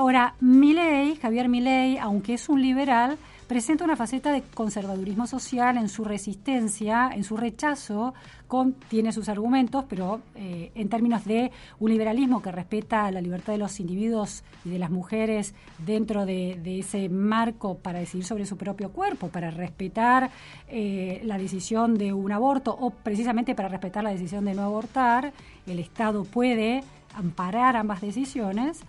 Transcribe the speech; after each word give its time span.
Ahora, 0.00 0.34
Milley, 0.40 1.16
Javier 1.16 1.50
Milley, 1.50 1.98
aunque 1.98 2.32
es 2.32 2.48
un 2.48 2.62
liberal, 2.62 3.18
presenta 3.46 3.84
una 3.84 3.96
faceta 3.96 4.32
de 4.32 4.40
conservadurismo 4.54 5.26
social 5.26 5.76
en 5.76 5.90
su 5.90 6.04
resistencia, 6.04 7.10
en 7.14 7.22
su 7.22 7.36
rechazo, 7.36 8.14
con, 8.48 8.72
tiene 8.72 9.12
sus 9.12 9.28
argumentos, 9.28 9.84
pero 9.90 10.22
eh, 10.36 10.72
en 10.74 10.88
términos 10.88 11.26
de 11.26 11.52
un 11.80 11.90
liberalismo 11.90 12.40
que 12.40 12.50
respeta 12.50 13.10
la 13.10 13.20
libertad 13.20 13.52
de 13.52 13.58
los 13.58 13.78
individuos 13.78 14.42
y 14.64 14.70
de 14.70 14.78
las 14.78 14.90
mujeres 14.90 15.52
dentro 15.76 16.24
de, 16.24 16.58
ese 16.64 17.10
marco 17.10 17.76
para 17.76 17.98
decidir 17.98 18.24
sobre 18.24 18.46
su 18.46 18.56
propio 18.56 18.92
cuerpo, 18.92 19.28
para 19.28 19.50
respetar 19.50 20.30
eh, 20.66 21.20
la 21.24 21.36
decisión 21.36 21.98
de 21.98 22.14
un 22.14 22.32
aborto 22.32 22.74
o 22.74 22.88
precisamente 22.88 23.54
para 23.54 23.68
respetar 23.68 24.02
la 24.02 24.12
decisión 24.12 24.46
de 24.46 24.54
no 24.54 24.62
abortar, 24.62 25.34
el 25.66 25.78
Estado 25.78 26.24
puede 26.24 26.82
amparar 27.14 27.76
ambas 27.76 28.00
decisiones 28.00 28.80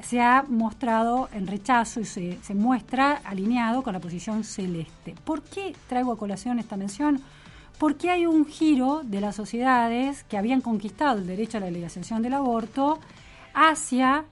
se 0.00 0.20
ha 0.20 0.44
mostrado 0.48 1.28
en 1.32 1.46
rechazo 1.46 2.00
y 2.00 2.04
se, 2.04 2.38
se, 2.42 2.54
muestra 2.54 3.20
alineado 3.24 3.82
con 3.82 3.92
la 3.92 4.00
posición 4.00 4.44
celeste. 4.44 5.14
¿Por 5.24 5.42
qué 5.42 5.74
traigo 5.88 6.12
a 6.12 6.18
colación 6.18 6.58
esta 6.58 6.76
mención? 6.76 7.20
Porque 7.78 8.10
hay 8.10 8.26
un 8.26 8.46
giro 8.46 9.02
de 9.04 9.20
las 9.20 9.36
sociedades 9.36 10.24
que 10.24 10.36
habían 10.36 10.60
conquistado 10.60 11.18
el 11.18 11.26
derecho 11.26 11.58
a 11.58 11.60
la 11.60 11.70
legalización 11.70 12.22
del 12.22 12.34
aborto 12.34 12.98
hacia 13.54 14.24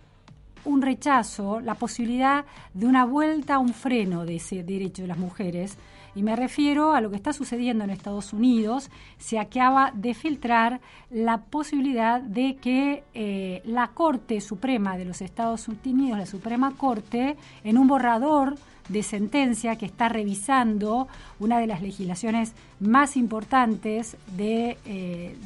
un 0.64 0.82
rechazo, 0.82 1.60
la 1.60 1.74
posibilidad 1.74 2.44
de 2.74 2.86
una 2.86 3.04
vuelta 3.04 3.56
a 3.56 3.58
un 3.58 3.74
freno 3.74 4.24
de 4.24 4.36
ese 4.36 4.62
derecho 4.62 5.02
de 5.02 5.08
las 5.08 5.18
mujeres 5.18 5.76
y 6.14 6.22
me 6.22 6.36
refiero 6.36 6.94
a 6.94 7.00
lo 7.00 7.10
que 7.10 7.16
está 7.16 7.32
sucediendo 7.32 7.84
en 7.84 7.90
Estados 7.90 8.32
Unidos. 8.32 8.90
Se 9.18 9.38
acaba 9.38 9.92
de 9.94 10.14
filtrar 10.14 10.80
la 11.10 11.38
posibilidad 11.38 12.20
de 12.20 12.56
que 12.56 13.04
eh, 13.14 13.62
la 13.64 13.88
Corte 13.88 14.40
Suprema 14.40 14.98
de 14.98 15.04
los 15.04 15.22
Estados 15.22 15.68
Unidos, 15.68 16.18
la 16.18 16.26
Suprema 16.26 16.72
Corte, 16.76 17.36
en 17.64 17.78
un 17.78 17.88
borrador 17.88 18.56
de 18.88 19.02
sentencia 19.02 19.76
que 19.76 19.86
está 19.86 20.08
revisando 20.08 21.08
una 21.38 21.58
de 21.58 21.66
las 21.66 21.80
legislaciones 21.80 22.52
más 22.80 23.16
importantes 23.16 24.16
de, 24.36 24.76
eh, 24.84 25.36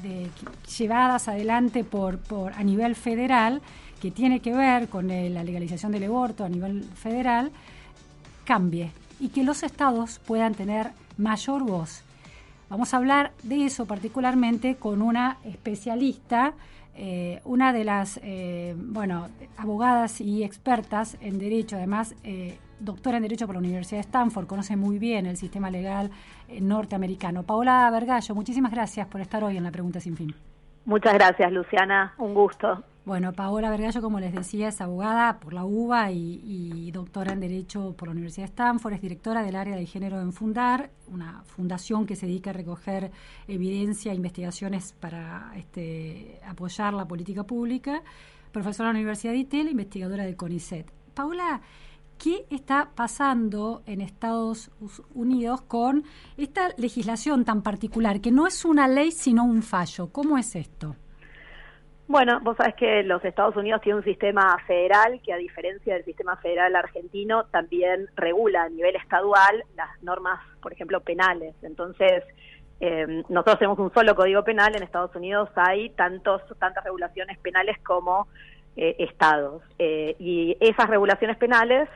llevadas 0.79 1.29
adelante 1.29 1.85
por, 1.85 2.19
a 2.57 2.63
nivel 2.65 2.97
federal, 2.97 3.61
que 4.01 4.11
tiene 4.11 4.41
que 4.41 4.53
ver 4.53 4.89
con 4.89 5.11
eh, 5.11 5.31
la 5.31 5.45
legalización 5.45 5.93
del 5.93 6.05
aborto 6.05 6.45
a 6.45 6.49
nivel 6.49 6.85
federal, 6.85 7.53
cambie 8.45 8.91
y 9.21 9.29
que 9.29 9.45
los 9.45 9.63
estados 9.63 10.19
puedan 10.21 10.55
tener 10.55 10.91
mayor 11.17 11.63
voz. 11.65 12.03
Vamos 12.69 12.93
a 12.93 12.97
hablar 12.97 13.33
de 13.43 13.65
eso 13.65 13.87
particularmente 13.87 14.77
con 14.77 15.01
una 15.01 15.39
especialista, 15.45 16.55
eh, 16.97 17.41
una 17.45 17.73
de 17.73 17.85
las, 17.85 18.19
eh, 18.23 18.75
bueno, 18.77 19.29
abogadas 19.57 20.21
y 20.21 20.43
expertas 20.43 21.17
en 21.21 21.39
derecho, 21.39 21.77
además 21.77 22.15
eh, 22.25 22.59
doctora 22.81 23.19
en 23.19 23.23
derecho 23.23 23.47
por 23.47 23.55
la 23.55 23.61
Universidad 23.61 23.99
de 23.99 24.07
Stanford, 24.07 24.47
conoce 24.47 24.77
muy 24.77 24.99
bien 24.99 25.27
el 25.27 25.37
sistema 25.37 25.71
legal 25.71 26.11
norteamericano. 26.61 27.45
Paola 27.45 27.89
Vergallo, 27.91 28.35
muchísimas 28.35 28.73
gracias 28.73 29.07
por 29.07 29.21
estar 29.21 29.45
hoy 29.45 29.57
en 29.57 29.65
la 29.65 29.71
Pregunta 29.71 30.01
Sin 30.01 30.17
Fin. 30.17 30.35
Muchas 30.85 31.15
gracias, 31.15 31.53
Luciana. 31.53 32.15
Un 32.19 32.35
gusto. 32.35 32.85
Bueno, 33.07 33.33
Paola 33.33 33.71
Vergallo, 33.71 34.03
como 34.03 34.19
les 34.19 34.35
decía, 34.35 34.67
es 34.67 34.81
abogada 34.81 35.39
por 35.39 35.53
la 35.53 35.65
UBA 35.65 36.11
y, 36.11 36.91
doctora 36.91 37.35
en 37.35 37.39
Derecho 37.39 37.95
por 37.97 38.09
la 38.09 38.13
Universidad 38.13 38.47
de 38.47 38.51
Stanford, 38.51 38.95
es 38.95 39.01
directora 39.01 39.45
del 39.45 39.55
área 39.55 39.77
de 39.77 39.87
género 39.87 40.21
en 40.21 40.33
Fundar, 40.33 40.91
una 41.07 41.45
fundación 41.45 42.05
que 42.05 42.17
se 42.17 42.27
dedica 42.27 42.51
a 42.51 42.53
recoger 42.53 43.13
evidencia 43.47 44.11
e 44.11 44.17
investigaciones 44.17 44.93
para 44.99 45.53
este, 45.55 46.41
apoyar 46.45 46.95
la 46.95 47.07
política 47.07 47.45
pública, 47.45 48.03
profesora 48.51 48.89
de 48.89 48.95
la 48.95 48.99
Universidad 48.99 49.35
de 49.35 49.39
ITEL, 49.39 49.69
investigadora 49.69 50.25
del 50.25 50.35
CONICET. 50.35 50.91
Paola, 51.15 51.61
¿qué 52.19 52.45
está 52.51 52.91
pasando 52.93 53.85
en 53.87 54.01
Estados 54.01 54.73
Unidos 55.15 55.63
con 55.63 56.03
esta 56.37 56.71
legislación 56.77 57.45
tan 57.45 57.63
particular, 57.63 58.21
que 58.21 58.33
no 58.33 58.49
es 58.49 58.65
una 58.65 58.89
ley 58.89 59.13
sino 59.13 59.45
un 59.45 59.63
fallo? 59.63 60.09
¿Cómo 60.09 60.37
es 60.39 60.57
esto? 60.57 60.97
Bueno, 62.09 62.39
vos 62.41 62.57
sabés 62.57 62.77
que 62.77 63.03
los 63.03 63.25
Estados 63.25 63.57
Unidos 63.57 63.81
tienen 63.81 63.99
un 63.99 64.05
sistema 64.05 64.57
federal 64.67 65.21
que 65.25 65.33
a 65.33 65.37
diferencia 65.37 65.95
del 65.95 66.05
sistema 66.05 66.37
federal 66.37 66.77
argentino 66.77 67.47
también 67.47 68.07
regula 68.15 68.63
a 68.63 68.69
nivel 68.69 68.95
estadual 68.95 69.65
las 69.75 70.03
normas, 70.03 70.39
por 70.63 70.73
ejemplo, 70.73 71.01
penales. 71.01 71.55
Entonces, 71.63 72.23
eh, 72.79 73.25
nosotros 73.29 73.59
tenemos 73.59 73.79
un 73.81 73.93
solo 73.93 74.15
código 74.15 74.45
penal, 74.45 74.77
en 74.77 74.85
Estados 74.85 75.17
Unidos 75.17 75.49
hay 75.57 75.91
tantos, 75.91 76.43
tantas 76.61 76.85
regulaciones 76.85 77.39
penales 77.39 77.77
como 77.85 78.29
eh, 78.77 78.95
estados. 79.01 79.63
Eh, 79.81 80.15
y 80.21 80.57
esas 80.61 80.89
regulaciones 80.89 81.37
penales 81.39 81.89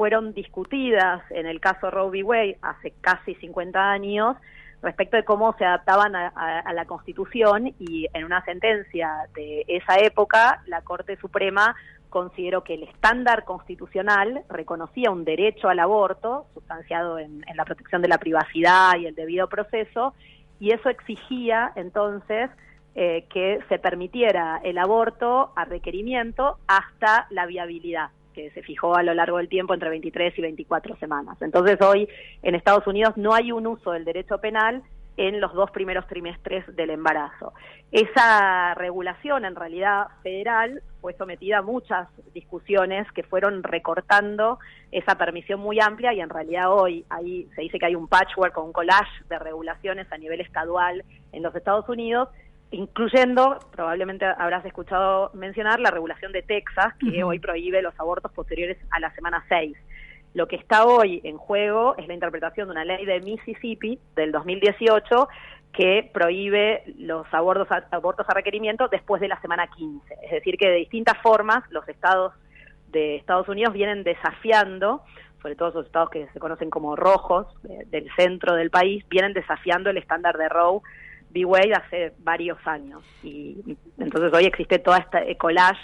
fueron 0.00 0.32
discutidas 0.32 1.20
en 1.28 1.44
el 1.44 1.60
caso 1.60 1.90
Roe 1.90 2.08
v. 2.08 2.22
Wade 2.22 2.58
hace 2.62 2.94
casi 3.02 3.34
50 3.34 3.78
años 3.78 4.34
respecto 4.80 5.18
de 5.18 5.24
cómo 5.24 5.54
se 5.58 5.66
adaptaban 5.66 6.16
a, 6.16 6.72
la 6.72 6.86
Constitución 6.86 7.74
y 7.78 8.06
en 8.14 8.24
una 8.24 8.42
sentencia 8.46 9.28
de 9.34 9.62
esa 9.68 9.98
época 9.98 10.62
la 10.68 10.80
Corte 10.80 11.18
Suprema 11.18 11.76
consideró 12.08 12.64
que 12.64 12.76
el 12.76 12.84
estándar 12.84 13.44
constitucional 13.44 14.42
reconocía 14.48 15.10
un 15.10 15.26
derecho 15.26 15.68
al 15.68 15.80
aborto, 15.80 16.46
sustanciado 16.54 17.18
en, 17.18 17.44
la 17.54 17.66
protección 17.66 18.00
de 18.00 18.08
la 18.08 18.16
privacidad 18.16 18.96
y 18.96 19.04
el 19.04 19.14
debido 19.14 19.50
proceso, 19.50 20.14
y 20.60 20.70
eso 20.70 20.88
exigía 20.88 21.72
entonces 21.76 22.48
eh, 22.94 23.26
que 23.28 23.60
se 23.68 23.78
permitiera 23.78 24.62
el 24.64 24.78
aborto 24.78 25.52
a 25.56 25.66
requerimiento 25.66 26.56
hasta 26.66 27.26
la 27.28 27.44
viabilidad 27.44 28.12
que 28.34 28.50
se 28.50 28.62
fijó 28.62 28.96
a 28.96 29.02
lo 29.02 29.14
largo 29.14 29.38
del 29.38 29.48
tiempo 29.48 29.74
entre 29.74 29.90
23 29.90 30.38
y 30.38 30.42
24 30.42 30.96
semanas. 30.96 31.40
Entonces 31.40 31.80
hoy 31.80 32.08
en 32.42 32.54
Estados 32.54 32.86
Unidos 32.86 33.16
no 33.16 33.34
hay 33.34 33.52
un 33.52 33.66
uso 33.66 33.92
del 33.92 34.04
derecho 34.04 34.38
penal 34.38 34.82
en 35.16 35.40
los 35.40 35.52
dos 35.52 35.70
primeros 35.70 36.06
trimestres 36.06 36.64
del 36.76 36.90
embarazo. 36.90 37.52
Esa 37.92 38.74
regulación 38.74 39.44
en 39.44 39.54
realidad 39.54 40.06
federal 40.22 40.82
fue 41.00 41.12
sometida 41.14 41.58
a 41.58 41.62
muchas 41.62 42.08
discusiones 42.32 43.10
que 43.12 43.22
fueron 43.22 43.62
recortando 43.62 44.58
esa 44.92 45.16
permisión 45.16 45.60
muy 45.60 45.78
amplia 45.78 46.14
y 46.14 46.20
en 46.20 46.30
realidad 46.30 46.72
hoy 46.72 47.04
ahí 47.10 47.46
se 47.54 47.62
dice 47.62 47.78
que 47.78 47.86
hay 47.86 47.94
un 47.94 48.08
patchwork 48.08 48.56
o 48.56 48.64
un 48.64 48.72
collage 48.72 49.10
de 49.28 49.38
regulaciones 49.38 50.10
a 50.10 50.16
nivel 50.16 50.40
estadual 50.40 51.04
en 51.32 51.42
los 51.42 51.54
Estados 51.54 51.88
Unidos 51.88 52.28
incluyendo, 52.70 53.58
probablemente 53.72 54.24
habrás 54.24 54.64
escuchado 54.64 55.30
mencionar, 55.34 55.80
la 55.80 55.90
regulación 55.90 56.32
de 56.32 56.42
Texas, 56.42 56.94
que 56.98 57.24
hoy 57.24 57.38
prohíbe 57.38 57.82
los 57.82 57.98
abortos 57.98 58.30
posteriores 58.32 58.78
a 58.90 59.00
la 59.00 59.12
semana 59.14 59.44
6. 59.48 59.76
Lo 60.34 60.46
que 60.46 60.56
está 60.56 60.84
hoy 60.84 61.20
en 61.24 61.36
juego 61.36 61.96
es 61.96 62.06
la 62.06 62.14
interpretación 62.14 62.68
de 62.68 62.72
una 62.72 62.84
ley 62.84 63.04
de 63.04 63.20
Mississippi 63.20 63.98
del 64.14 64.30
2018 64.30 65.28
que 65.72 66.08
prohíbe 66.12 66.84
los 66.98 67.26
abortos 67.32 67.70
a, 67.70 67.86
abortos 67.90 68.28
a 68.28 68.34
requerimiento 68.34 68.88
después 68.88 69.20
de 69.20 69.28
la 69.28 69.40
semana 69.40 69.68
15. 69.68 70.14
Es 70.22 70.30
decir, 70.30 70.56
que 70.56 70.68
de 70.68 70.76
distintas 70.76 71.18
formas 71.18 71.64
los 71.70 71.88
estados 71.88 72.32
de 72.88 73.16
Estados 73.16 73.48
Unidos 73.48 73.72
vienen 73.72 74.04
desafiando, 74.04 75.02
sobre 75.42 75.56
todo 75.56 75.70
los 75.70 75.86
estados 75.86 76.10
que 76.10 76.28
se 76.32 76.38
conocen 76.38 76.70
como 76.70 76.96
rojos 76.96 77.46
del 77.62 78.08
centro 78.16 78.54
del 78.54 78.70
país, 78.70 79.04
vienen 79.08 79.32
desafiando 79.32 79.90
el 79.90 79.96
estándar 79.96 80.36
de 80.36 80.48
Roe 80.48 80.80
B-Way 81.32 81.72
hace 81.72 82.12
varios 82.18 82.58
años 82.66 83.02
y 83.22 83.56
entonces 83.98 84.32
hoy 84.32 84.44
existe 84.44 84.78
toda 84.78 84.98
esta 84.98 85.20
collage 85.38 85.80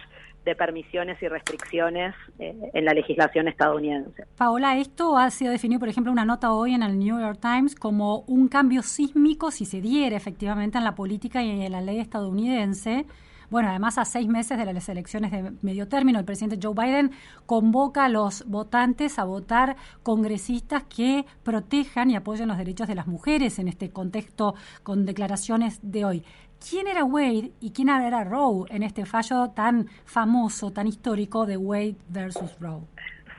de 0.47 0.55
permisiones 0.55 1.21
y 1.21 1.29
restricciones 1.29 2.15
eh, 2.39 2.55
en 2.73 2.85
la 2.85 2.93
legislación 2.93 3.49
estadounidense. 3.49 4.25
Paola, 4.39 4.79
esto 4.79 5.19
ha 5.19 5.29
sido 5.31 5.51
definido, 5.51 5.81
por 5.81 5.89
ejemplo, 5.89 6.13
una 6.13 6.25
nota 6.25 6.53
hoy 6.53 6.73
en 6.73 6.85
el 6.85 6.99
New 6.99 7.19
York 7.21 7.41
Times 7.41 7.75
como 7.75 8.21
un 8.29 8.47
cambio 8.49 8.83
sísmico 8.83 9.51
si 9.51 9.65
se 9.65 9.81
diera 9.81 10.17
efectivamente 10.17 10.79
en 10.79 10.85
la 10.85 10.95
política 10.95 11.43
y 11.43 11.51
en 11.51 11.73
la 11.73 11.81
ley 11.81 11.99
estadounidense 11.99 13.07
bueno, 13.51 13.69
además 13.69 13.99
a 13.99 14.05
seis 14.05 14.29
meses 14.29 14.59
de 14.59 14.73
las 14.73 14.89
elecciones 14.89 15.31
de 15.33 15.53
medio 15.63 15.89
término, 15.89 16.19
el 16.19 16.25
presidente 16.25 16.59
Joe 16.61 16.75
Biden 16.75 17.13
convoca 17.47 18.05
a 18.05 18.09
los 18.09 18.45
votantes 18.47 19.19
a 19.19 19.25
votar 19.25 19.77
congresistas 20.03 20.85
que 20.85 21.27
protejan 21.43 22.11
y 22.11 22.17
apoyen 22.17 22.49
los 22.49 22.59
derechos 22.59 22.89
de 22.89 22.95
las 22.95 23.07
mujeres 23.07 23.59
en 23.59 23.69
este 23.69 23.91
contexto 23.91 24.55
con 24.83 25.07
declaraciones 25.07 25.79
de 25.83 26.05
hoy. 26.05 26.25
¿quién 26.59 26.87
era 26.89 27.05
Wade 27.05 27.53
y 27.61 27.71
quién 27.71 27.89
era 27.89 28.25
Roe 28.25 28.67
en 28.71 28.83
este 28.83 29.05
fallo 29.07 29.51
tan 29.51 29.89
famoso, 30.05 30.71
tan 30.71 30.87
histórico 30.87 31.47
de 31.47 31.57
Wade 31.57 31.97
versus 32.09 32.59
Roe? 32.59 32.83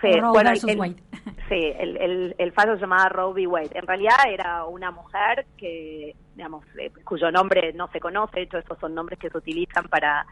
Sí, 0.01 0.11
bueno, 0.21 0.51
el, 0.51 0.59
sí 1.49 1.73
el, 2.37 2.51
fallo 2.53 2.75
se 2.75 2.81
llamaba 2.81 3.09
Roe 3.09 3.33
v. 3.33 3.47
Wade. 3.47 3.71
En 3.73 3.87
realidad 3.87 4.15
era 4.27 4.65
una 4.65 4.91
mujer 4.91 5.45
que, 5.57 6.15
digamos, 6.35 6.65
eh, 6.77 6.91
cuyo 7.03 7.31
nombre 7.31 7.73
no 7.73 7.87
se 7.87 7.99
conoce. 7.99 8.37
De 8.39 8.41
hecho, 8.43 8.57
estos 8.57 8.77
son 8.79 8.93
nombres 8.93 9.17
que 9.19 9.29
se 9.29 9.37
utilizan 9.37 9.87
para 9.87 10.25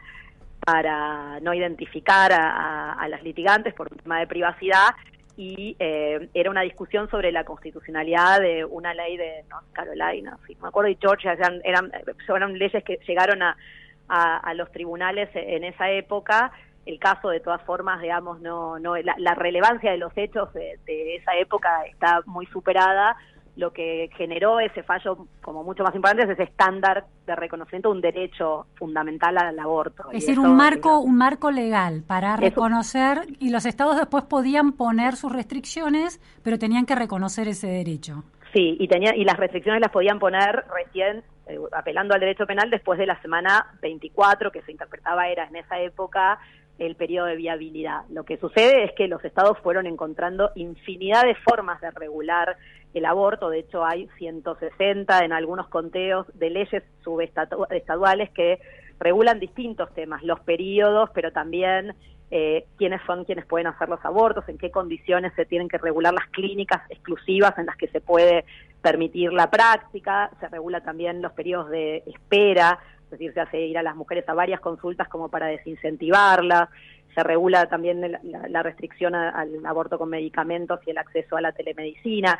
para 0.66 1.38
no 1.40 1.54
identificar 1.54 2.32
a, 2.32 3.06
las 3.08 3.22
litigantes 3.22 3.72
por 3.72 3.86
un 3.92 3.98
tema 3.98 4.18
de 4.18 4.26
privacidad 4.26 4.88
y 5.36 5.76
eh, 5.78 6.28
era 6.34 6.50
una 6.50 6.62
discusión 6.62 7.08
sobre 7.08 7.30
la 7.30 7.44
constitucionalidad 7.44 8.40
de 8.40 8.64
una 8.64 8.92
ley 8.92 9.16
de 9.16 9.44
North 9.48 9.70
Carolina, 9.72 10.36
si 10.44 10.56
me 10.56 10.66
acuerdo, 10.66 10.90
y 10.90 10.98
Georgia, 11.00 11.34
eran, 11.34 11.60
eran, 11.62 12.58
leyes 12.58 12.82
que 12.82 12.98
llegaron 13.06 13.42
a, 13.42 13.56
a, 14.08 14.54
los 14.54 14.72
tribunales 14.72 15.28
en 15.34 15.62
esa 15.62 15.88
época. 15.90 16.50
El 16.86 16.98
caso, 16.98 17.28
de 17.28 17.40
todas 17.40 17.60
formas, 17.62 18.00
digamos, 18.00 18.40
no, 18.40 18.78
no 18.78 18.96
la, 18.96 19.34
relevancia 19.34 19.90
de 19.90 19.98
los 19.98 20.16
hechos 20.16 20.52
de, 20.54 20.78
de 20.86 21.16
esa 21.16 21.36
época 21.36 21.84
está 21.84 22.22
muy 22.26 22.46
superada 22.46 23.16
lo 23.56 23.72
que 23.72 24.10
generó 24.16 24.60
ese 24.60 24.82
fallo 24.82 25.26
como 25.40 25.64
mucho 25.64 25.82
más 25.82 25.94
importante 25.94 26.24
es 26.24 26.30
ese 26.30 26.42
estándar 26.44 27.06
de 27.26 27.34
reconocimiento 27.34 27.88
de 27.88 27.94
un 27.94 28.00
derecho 28.02 28.66
fundamental 28.74 29.36
al 29.38 29.58
aborto. 29.58 30.04
Es 30.12 30.26
decir, 30.26 30.38
un 30.38 30.56
marco, 30.56 31.00
un 31.00 31.16
marco 31.16 31.50
legal 31.50 32.04
para 32.06 32.36
reconocer 32.36 33.22
y 33.38 33.50
los 33.50 33.64
estados 33.64 33.96
después 33.96 34.24
podían 34.24 34.72
poner 34.72 35.16
sus 35.16 35.32
restricciones, 35.32 36.20
pero 36.42 36.58
tenían 36.58 36.84
que 36.84 36.94
reconocer 36.94 37.48
ese 37.48 37.66
derecho. 37.66 38.24
Sí, 38.52 38.76
y 38.78 38.88
tenía 38.88 39.16
y 39.16 39.24
las 39.24 39.38
restricciones 39.38 39.80
las 39.80 39.90
podían 39.90 40.18
poner 40.18 40.64
recién 40.74 41.24
eh, 41.46 41.58
apelando 41.72 42.14
al 42.14 42.20
derecho 42.20 42.46
penal 42.46 42.68
después 42.70 42.98
de 42.98 43.06
la 43.06 43.20
semana 43.22 43.74
24 43.80 44.50
que 44.50 44.62
se 44.62 44.72
interpretaba 44.72 45.28
era 45.28 45.46
en 45.46 45.56
esa 45.56 45.80
época 45.80 46.38
el 46.78 46.96
periodo 46.96 47.26
de 47.26 47.36
viabilidad. 47.36 48.02
Lo 48.10 48.24
que 48.24 48.36
sucede 48.36 48.84
es 48.84 48.92
que 48.92 49.08
los 49.08 49.24
estados 49.24 49.58
fueron 49.58 49.86
encontrando 49.86 50.50
infinidad 50.54 51.24
de 51.24 51.34
formas 51.34 51.80
de 51.80 51.90
regular 51.90 52.56
el 52.94 53.04
aborto, 53.04 53.50
de 53.50 53.58
hecho 53.58 53.84
hay 53.84 54.08
160 54.18 55.24
en 55.24 55.32
algunos 55.32 55.68
conteos 55.68 56.26
de 56.34 56.48
leyes 56.48 56.82
subestaduales 57.04 58.30
que 58.30 58.58
regulan 58.98 59.38
distintos 59.38 59.92
temas, 59.94 60.22
los 60.22 60.40
periodos, 60.40 61.10
pero 61.12 61.30
también 61.30 61.94
eh, 62.30 62.64
quiénes 62.78 63.00
son 63.06 63.24
quienes 63.24 63.44
pueden 63.44 63.66
hacer 63.66 63.88
los 63.88 64.02
abortos, 64.04 64.48
en 64.48 64.58
qué 64.58 64.70
condiciones 64.70 65.32
se 65.34 65.44
tienen 65.44 65.68
que 65.68 65.78
regular 65.78 66.14
las 66.14 66.26
clínicas 66.30 66.82
exclusivas 66.90 67.56
en 67.58 67.66
las 67.66 67.76
que 67.76 67.88
se 67.88 68.00
puede 68.00 68.44
permitir 68.82 69.32
la 69.32 69.50
práctica, 69.50 70.30
se 70.40 70.48
regula 70.48 70.80
también 70.80 71.20
los 71.20 71.32
periodos 71.32 71.70
de 71.70 72.02
espera, 72.06 72.78
es 73.06 73.10
decir, 73.10 73.32
se 73.32 73.40
hace 73.40 73.60
ir 73.60 73.78
a 73.78 73.82
las 73.82 73.96
mujeres 73.96 74.28
a 74.28 74.34
varias 74.34 74.60
consultas 74.60 75.08
como 75.08 75.28
para 75.28 75.46
desincentivarlas, 75.46 76.68
se 77.16 77.22
regula 77.22 77.64
también 77.66 78.18
la, 78.22 78.62
restricción 78.62 79.14
al 79.14 79.64
aborto 79.64 79.96
con 79.96 80.10
medicamentos 80.10 80.80
y 80.86 80.90
el 80.90 80.98
acceso 80.98 81.38
a 81.38 81.40
la 81.40 81.52
telemedicina. 81.52 82.38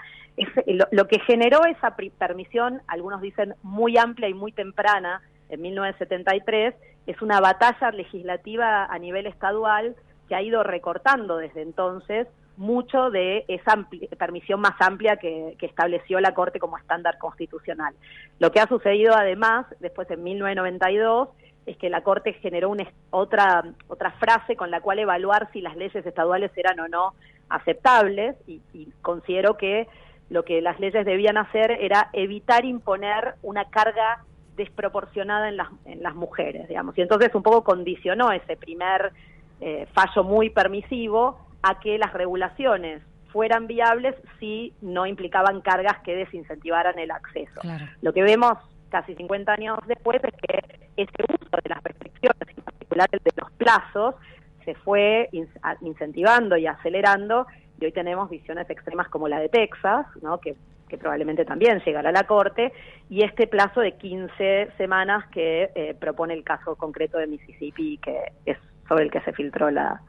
lo, 0.91 1.09
que 1.09 1.19
generó 1.21 1.65
esa 1.65 1.97
permisión, 2.19 2.83
algunos 2.87 3.23
dicen 3.23 3.55
muy 3.63 3.97
amplia 3.97 4.29
y 4.29 4.35
muy 4.35 4.53
temprana, 4.53 5.23
en 5.49 5.63
1973, 5.63 6.75
es 7.07 7.23
una 7.23 7.41
batalla 7.41 7.91
legislativa 7.93 8.85
a 8.85 8.99
nivel 8.99 9.27
estadual 9.27 9.97
que 10.29 10.35
ha 10.35 10.43
ido 10.43 10.63
recortando 10.63 11.39
desde 11.39 11.63
entonces 11.63 12.27
mucho 12.57 13.11
de 13.11 13.45
esa 13.49 13.87
permisión 14.19 14.61
más 14.61 14.75
amplia 14.81 15.17
que, 15.17 15.57
estableció 15.61 16.21
la 16.21 16.35
Corte 16.35 16.59
como 16.59 16.79
estándar 16.79 17.19
constitucional. 17.19 17.95
Lo 18.39 18.51
que 18.53 18.61
ha 18.61 18.67
sucedido 18.67 19.15
además, 19.15 19.67
después 19.81 20.11
en 20.11 20.23
1992, 20.23 21.29
es 21.67 21.77
que 21.77 21.91
la 21.91 22.03
Corte 22.03 22.33
generó 22.35 22.71
una, 22.71 22.87
otra, 23.11 23.65
otra 23.89 24.13
frase 24.13 24.57
con 24.57 24.71
la 24.71 24.81
cual 24.81 25.01
evaluar 25.01 25.51
si 25.53 25.61
las 25.61 25.77
leyes 25.77 26.07
estaduales 26.07 26.51
eran 26.57 26.79
o 26.81 26.89
no 26.89 27.15
aceptables 27.49 28.37
y, 28.47 28.61
y 28.73 28.89
considero 29.03 29.57
que 29.57 29.89
lo 30.31 30.45
que 30.45 30.61
las 30.61 30.81
leyes 30.81 31.05
debían 31.05 31.37
hacer 31.37 31.71
era 31.73 32.11
evitar 32.13 32.65
imponer 32.65 33.35
una 33.43 33.67
carga 33.67 34.25
desproporcionada 34.57 35.49
en 35.49 35.57
las, 35.57 35.69
en 35.85 36.03
las 36.03 36.15
mujeres, 36.15 36.69
digamos. 36.69 36.97
Y 36.99 37.03
entonces 37.03 37.35
un 37.35 37.43
poco 37.43 37.63
condicionó 37.63 38.33
ese 38.33 38.57
primer 38.57 39.13
eh, 39.61 39.87
fallo 39.93 40.25
muy 40.25 40.51
permisivo 40.51 41.39
a 41.63 41.81
que 41.81 41.99
las 41.99 42.13
regulaciones 42.13 43.03
fueran 43.33 43.67
viables 43.67 44.15
si 44.41 44.73
no 44.81 45.07
implicaban 45.07 45.61
cargas 45.61 45.99
que 46.05 46.15
desincentivaran 46.17 46.99
el 46.99 47.11
acceso. 47.11 47.61
Lo 48.01 48.13
que 48.13 48.23
vemos 48.23 48.57
casi 48.89 49.15
50 49.15 49.53
años 49.53 49.79
después 49.87 50.21
es 50.23 50.33
que 50.41 50.79
ese 50.97 51.23
uso 51.29 51.59
de 51.63 51.69
las 51.69 51.83
restricciones, 51.83 52.49
en 52.57 52.63
particular 52.63 53.09
el 53.13 53.21
de 53.21 53.33
los 53.37 53.51
plazos, 53.53 54.15
se 54.65 54.75
fue 54.77 55.29
incentivando 55.81 56.57
y 56.57 56.67
acelerando 56.67 57.47
y 57.79 57.85
hoy 57.85 57.93
tenemos 57.93 58.31
visiones 58.31 58.69
extremas 58.71 59.09
como 59.09 59.29
la 59.29 59.39
de 59.39 59.49
Texas, 59.49 60.07
¿no? 60.23 60.41
que, 60.41 60.57
que 60.89 60.97
probablemente 60.97 61.45
también 61.45 61.81
llegará 61.85 62.09
a 62.09 62.13
la 62.13 62.25
Corte, 62.25 62.73
y 63.11 63.23
este 63.23 63.47
plazo 63.47 63.81
de 63.81 63.93
15 63.93 64.73
semanas 64.79 65.27
que 65.31 65.71
eh, 65.75 65.95
propone 65.99 66.35
el 66.35 66.43
caso 66.43 66.77
concreto 66.77 67.19
de 67.19 67.27
Mississippi, 67.27 67.99
que 67.99 68.33
es 68.47 68.57
sobre 68.89 69.05
el 69.05 69.11
que 69.11 69.21
se 69.21 69.33
filtró 69.33 69.71
la, 69.71 70.01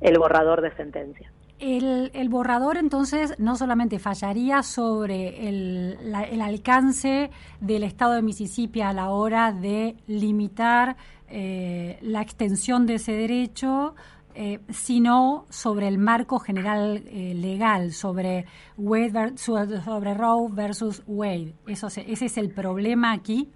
el 0.00 0.18
borrador 0.18 0.60
de 0.60 0.74
sentencia. 0.76 1.30
El, 1.58 2.10
el, 2.12 2.28
borrador 2.28 2.76
entonces 2.76 3.34
no 3.38 3.56
solamente 3.56 3.98
fallaría 3.98 4.62
sobre 4.62 5.48
el, 5.48 5.96
el, 6.30 6.40
alcance 6.42 7.30
del 7.60 7.82
Estado 7.82 8.12
de 8.12 8.20
Mississippi 8.20 8.82
a 8.82 8.92
la 8.92 9.08
hora 9.08 9.52
de 9.52 9.96
limitar 10.06 10.96
eh, 11.28 11.98
la 12.02 12.20
extensión 12.20 12.84
de 12.84 12.96
ese 12.96 13.12
derecho, 13.12 13.94
eh, 14.34 14.60
sino 14.68 15.46
sobre 15.48 15.88
el 15.88 15.96
marco 15.96 16.38
general 16.38 17.02
eh, 17.06 17.32
legal, 17.34 17.94
sobre, 17.94 18.44
Wade 18.76 19.38
sobre 19.38 20.12
Roe 20.12 20.50
versus 20.52 21.02
Wade. 21.06 21.54
Eso, 21.66 21.86
¿Ese 21.86 22.26
es 22.26 22.36
el 22.36 22.50
problema 22.50 23.12
aquí? 23.12 23.50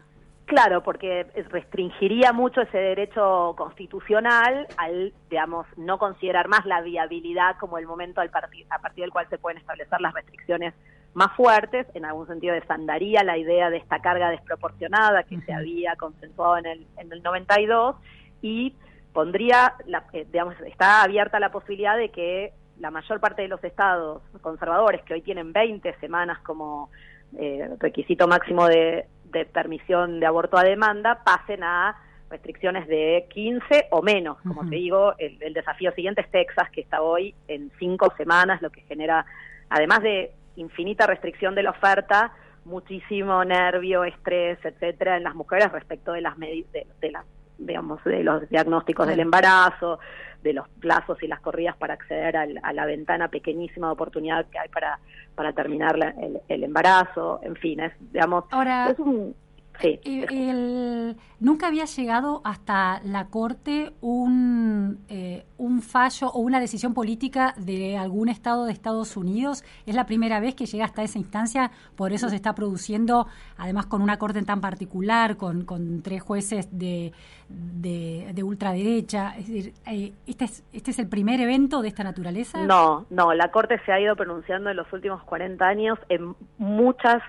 Claro, 0.50 0.82
porque 0.82 1.28
restringiría 1.48 2.32
mucho 2.32 2.62
ese 2.62 2.76
derecho 2.76 3.54
constitucional 3.56 4.66
al, 4.78 5.12
digamos, 5.30 5.64
no 5.76 5.96
considerar 5.96 6.48
más 6.48 6.66
la 6.66 6.80
viabilidad 6.80 7.56
como 7.60 7.78
el 7.78 7.86
momento 7.86 8.20
al 8.20 8.30
partir, 8.30 8.66
a 8.68 8.80
partir 8.80 9.04
del 9.04 9.12
cual 9.12 9.28
se 9.30 9.38
pueden 9.38 9.58
establecer 9.58 10.00
las 10.00 10.12
restricciones 10.12 10.74
más 11.14 11.36
fuertes, 11.36 11.86
en 11.94 12.04
algún 12.04 12.26
sentido 12.26 12.52
desandaría 12.52 13.22
la 13.22 13.38
idea 13.38 13.70
de 13.70 13.76
esta 13.76 14.00
carga 14.00 14.28
desproporcionada 14.30 15.22
que 15.22 15.40
se 15.42 15.52
había 15.52 15.94
consensuado 15.94 16.58
en 16.58 16.66
el, 16.66 16.86
en 16.96 17.12
el 17.12 17.22
92 17.22 17.94
y 18.42 18.74
pondría, 19.12 19.74
la, 19.86 20.02
eh, 20.12 20.26
digamos, 20.32 20.56
está 20.66 21.04
abierta 21.04 21.38
la 21.38 21.52
posibilidad 21.52 21.96
de 21.96 22.08
que 22.08 22.54
la 22.80 22.90
mayor 22.90 23.20
parte 23.20 23.42
de 23.42 23.48
los 23.48 23.62
estados 23.62 24.20
conservadores, 24.40 25.04
que 25.04 25.14
hoy 25.14 25.22
tienen 25.22 25.52
20 25.52 25.94
semanas 26.00 26.40
como 26.40 26.90
eh, 27.38 27.70
requisito 27.78 28.26
máximo 28.26 28.66
de, 28.66 29.06
de 29.32 29.44
permisión 29.46 30.20
de 30.20 30.26
aborto 30.26 30.58
a 30.58 30.62
demanda 30.62 31.22
pasen 31.24 31.62
a 31.62 31.96
restricciones 32.30 32.86
de 32.86 33.26
15 33.30 33.88
o 33.90 34.02
menos. 34.02 34.38
Como 34.46 34.68
te 34.68 34.76
digo, 34.76 35.14
el, 35.18 35.52
desafío 35.52 35.92
siguiente 35.92 36.20
es 36.20 36.30
Texas, 36.30 36.70
que 36.70 36.80
está 36.80 37.02
hoy 37.02 37.34
en 37.48 37.72
cinco 37.78 38.12
semanas, 38.16 38.62
lo 38.62 38.70
que 38.70 38.82
genera, 38.82 39.26
además 39.68 40.02
de 40.02 40.32
infinita 40.56 41.06
restricción 41.06 41.54
de 41.54 41.64
la 41.64 41.70
oferta, 41.70 42.32
muchísimo 42.64 43.44
nervio, 43.44 44.04
estrés, 44.04 44.58
etcétera, 44.64 45.16
en 45.16 45.24
las 45.24 45.34
mujeres 45.34 45.72
respecto 45.72 46.12
de 46.12 46.20
las 46.20 46.38
de, 46.38 46.86
de 47.00 47.10
las 47.10 47.24
digamos 47.60 48.02
de 48.04 48.24
los 48.24 48.48
diagnósticos 48.48 49.06
del 49.06 49.20
embarazo, 49.20 49.98
de 50.42 50.54
los 50.54 50.68
plazos 50.80 51.22
y 51.22 51.26
las 51.26 51.40
corridas 51.40 51.76
para 51.76 51.94
acceder 51.94 52.36
a 52.36 52.72
la 52.72 52.86
ventana 52.86 53.28
pequeñísima 53.28 53.88
de 53.88 53.92
oportunidad 53.92 54.46
que 54.46 54.58
hay 54.58 54.68
para, 54.68 54.98
para 55.34 55.52
terminar 55.52 55.96
el, 56.48 56.64
embarazo, 56.64 57.40
en 57.42 57.56
fin, 57.56 57.80
es, 57.80 57.92
digamos, 58.12 58.44
Ahora, 58.50 58.94
el, 59.82 61.16
nunca 61.38 61.68
había 61.68 61.84
llegado 61.84 62.40
hasta 62.44 63.00
la 63.04 63.26
Corte 63.28 63.92
un, 64.00 65.04
eh, 65.08 65.44
un 65.58 65.82
fallo 65.82 66.28
o 66.30 66.40
una 66.40 66.60
decisión 66.60 66.94
política 66.94 67.54
de 67.56 67.96
algún 67.96 68.28
estado 68.28 68.66
de 68.66 68.72
Estados 68.72 69.16
Unidos. 69.16 69.64
Es 69.86 69.94
la 69.94 70.06
primera 70.06 70.40
vez 70.40 70.54
que 70.54 70.66
llega 70.66 70.84
hasta 70.84 71.02
esa 71.02 71.18
instancia, 71.18 71.70
por 71.96 72.12
eso 72.12 72.28
se 72.28 72.36
está 72.36 72.54
produciendo, 72.54 73.26
además 73.56 73.86
con 73.86 74.02
una 74.02 74.18
Corte 74.18 74.42
tan 74.42 74.60
particular, 74.60 75.36
con, 75.36 75.64
con 75.64 76.02
tres 76.02 76.22
jueces 76.22 76.68
de, 76.70 77.12
de, 77.48 78.42
ultraderecha. 78.42 79.34
Es 79.38 79.48
decir, 79.48 79.74
eh, 79.86 80.12
¿este, 80.26 80.44
es, 80.44 80.64
¿este 80.72 80.90
es 80.90 80.98
el 80.98 81.08
primer 81.08 81.40
evento 81.40 81.82
de 81.82 81.88
esta 81.88 82.04
naturaleza? 82.04 82.64
No, 82.64 83.06
no, 83.10 83.34
la 83.34 83.50
Corte 83.50 83.80
se 83.84 83.92
ha 83.92 84.00
ido 84.00 84.16
pronunciando 84.16 84.70
en 84.70 84.76
los 84.76 84.92
últimos 84.92 85.22
40 85.24 85.66
años 85.66 85.98
en 86.08 86.34
muchas 86.58 87.22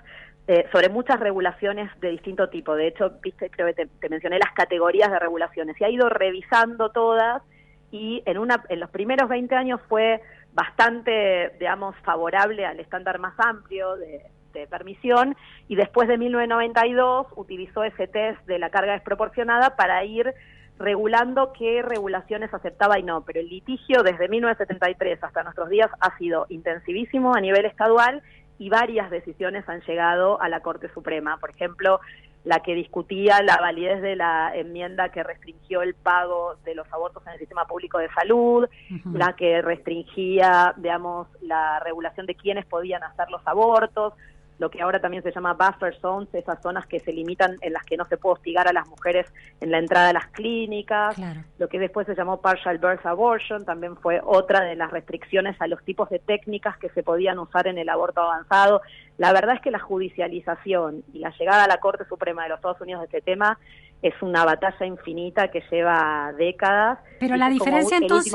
eh, 0.48 0.68
sobre 0.72 0.90
muchas 0.90 1.20
regulaciones 1.20 1.90
de 2.00 2.10
distinto 2.10 2.50
tipo. 2.50 2.76
De 2.76 2.88
hecho, 2.88 3.12
viste, 3.22 3.50
creo 3.50 3.68
que 3.68 3.86
te, 3.86 4.10
mencioné 4.10 4.40
las 4.40 4.54
categorías 4.54 5.12
de 5.12 5.20
regulaciones 5.20 5.80
y 5.80 5.84
ha 5.84 5.90
ido 5.90 6.10
revisando 6.10 6.90
todas 6.90 7.44
y 7.92 8.24
en, 8.26 8.38
una, 8.38 8.64
en 8.70 8.80
los 8.80 8.90
primeros 8.90 9.30
20 9.30 9.54
años 9.56 9.80
fue 9.88 10.22
bastante, 10.54 11.52
digamos, 11.60 11.96
favorable 12.04 12.66
al 12.66 12.80
estándar 12.80 13.20
más 13.20 13.34
amplio 13.40 13.96
de, 13.98 14.24
de 14.54 14.68
permisión 14.68 15.36
y 15.68 15.76
después 15.76 16.08
de 16.08 16.18
1992 16.18 17.28
utilizó 17.36 17.84
ese 17.84 18.08
test 18.08 18.40
de 18.48 18.60
la 18.60 18.70
carga 18.70 18.94
desproporcionada 18.94 19.76
para 19.76 20.04
ir 20.04 20.34
regulando 20.80 21.54
qué 21.54 21.82
regulaciones 21.82 22.54
aceptaba 22.54 23.00
y 23.00 23.04
no, 23.04 23.22
pero 23.22 23.40
el 23.40 23.50
litigio 23.50 24.04
desde 24.04 24.28
1973 24.28 25.24
hasta 25.24 25.44
nuestros 25.44 25.70
días 25.70 25.90
ha 26.00 26.18
sido 26.18 26.48
intensivísimo 26.50 27.36
a 27.36 27.42
nivel 27.42 27.66
estadual 27.66 28.22
y 28.62 28.70
varias 28.70 29.10
decisiones 29.10 29.68
han 29.68 29.82
llegado 29.82 30.40
a 30.40 30.48
la 30.48 30.60
Corte 30.60 30.88
Suprema. 30.94 31.38
Por 31.38 31.50
ejemplo, 31.50 32.00
la 32.44 32.60
que 32.60 32.76
discutía 32.76 33.42
la 33.42 33.58
validez 33.58 34.04
de 34.04 34.16
la 34.16 34.52
enmienda 34.54 35.10
que 35.10 35.24
restringió 35.24 35.82
el 35.82 35.96
pago 35.96 36.58
de 36.64 36.76
los 36.76 36.86
abortos 36.94 37.26
en 37.26 37.34
el 37.34 37.40
sistema 37.40 37.66
público 37.66 37.98
de 37.98 38.08
salud, 38.10 38.68
la 39.14 39.34
que 39.36 39.64
restringía, 39.64 40.76
digamos, 40.78 41.28
la 41.42 41.80
regulación 41.80 42.28
de 42.28 42.36
quiénes 42.36 42.68
podían 42.68 43.02
hacer 43.02 43.32
los 43.32 43.42
abortos, 43.48 44.14
lo 44.62 44.70
que 44.70 44.80
ahora 44.80 45.02
también 45.02 45.24
se 45.24 45.32
llama 45.32 45.54
buffer 45.54 46.00
zones, 46.00 46.30
esas 46.34 46.62
zonas 46.62 46.86
que 46.86 47.00
se 47.00 47.12
limitan 47.12 47.58
en 47.62 47.74
las 47.74 47.84
que 47.84 47.98
no 47.98 48.06
se 48.06 48.16
puede 48.16 48.34
hostigar 48.34 48.68
a 48.68 48.74
las 48.74 48.88
mujeres 48.88 49.26
en 49.60 49.72
la 49.72 49.80
entrada 49.80 50.10
a 50.10 50.14
las 50.14 50.28
clínicas, 50.28 51.16
lo 51.58 51.68
que 51.68 51.80
después 51.80 52.06
se 52.06 52.14
llamó 52.14 52.42
partial 52.42 52.78
birth 52.78 53.04
abortion, 53.08 53.66
también 53.66 53.98
fue 53.98 54.22
otra 54.24 54.62
de 54.62 54.76
las 54.76 54.92
restricciones 54.92 55.60
a 55.60 55.66
los 55.66 55.84
tipos 55.84 56.12
de 56.12 56.20
técnicas 56.20 56.78
que 56.78 56.90
se 56.90 57.02
podían 57.02 57.40
usar 57.40 57.66
en 57.66 57.80
el 57.80 57.90
aborto 57.90 58.22
avanzado. 58.22 58.84
La 59.18 59.34
verdad 59.34 59.56
es 59.56 59.62
que 59.62 59.72
la 59.72 59.80
judicialización 59.80 61.04
y 61.12 61.20
la 61.20 61.32
llegada 61.32 61.64
a 61.64 61.68
la 61.68 61.78
Corte 61.78 62.06
Suprema 62.06 62.44
de 62.44 62.50
los 62.50 62.60
Estados 62.60 62.82
Unidos 62.82 63.02
de 63.02 63.06
este 63.06 63.22
tema 63.22 63.58
es 64.02 64.14
una 64.22 64.44
batalla 64.46 64.86
infinita 64.86 65.50
que 65.50 65.62
lleva 65.70 66.34
décadas. 66.38 67.00
Pero 67.20 67.38
la 67.38 67.50
diferencia 67.50 67.98
entonces, 67.98 68.34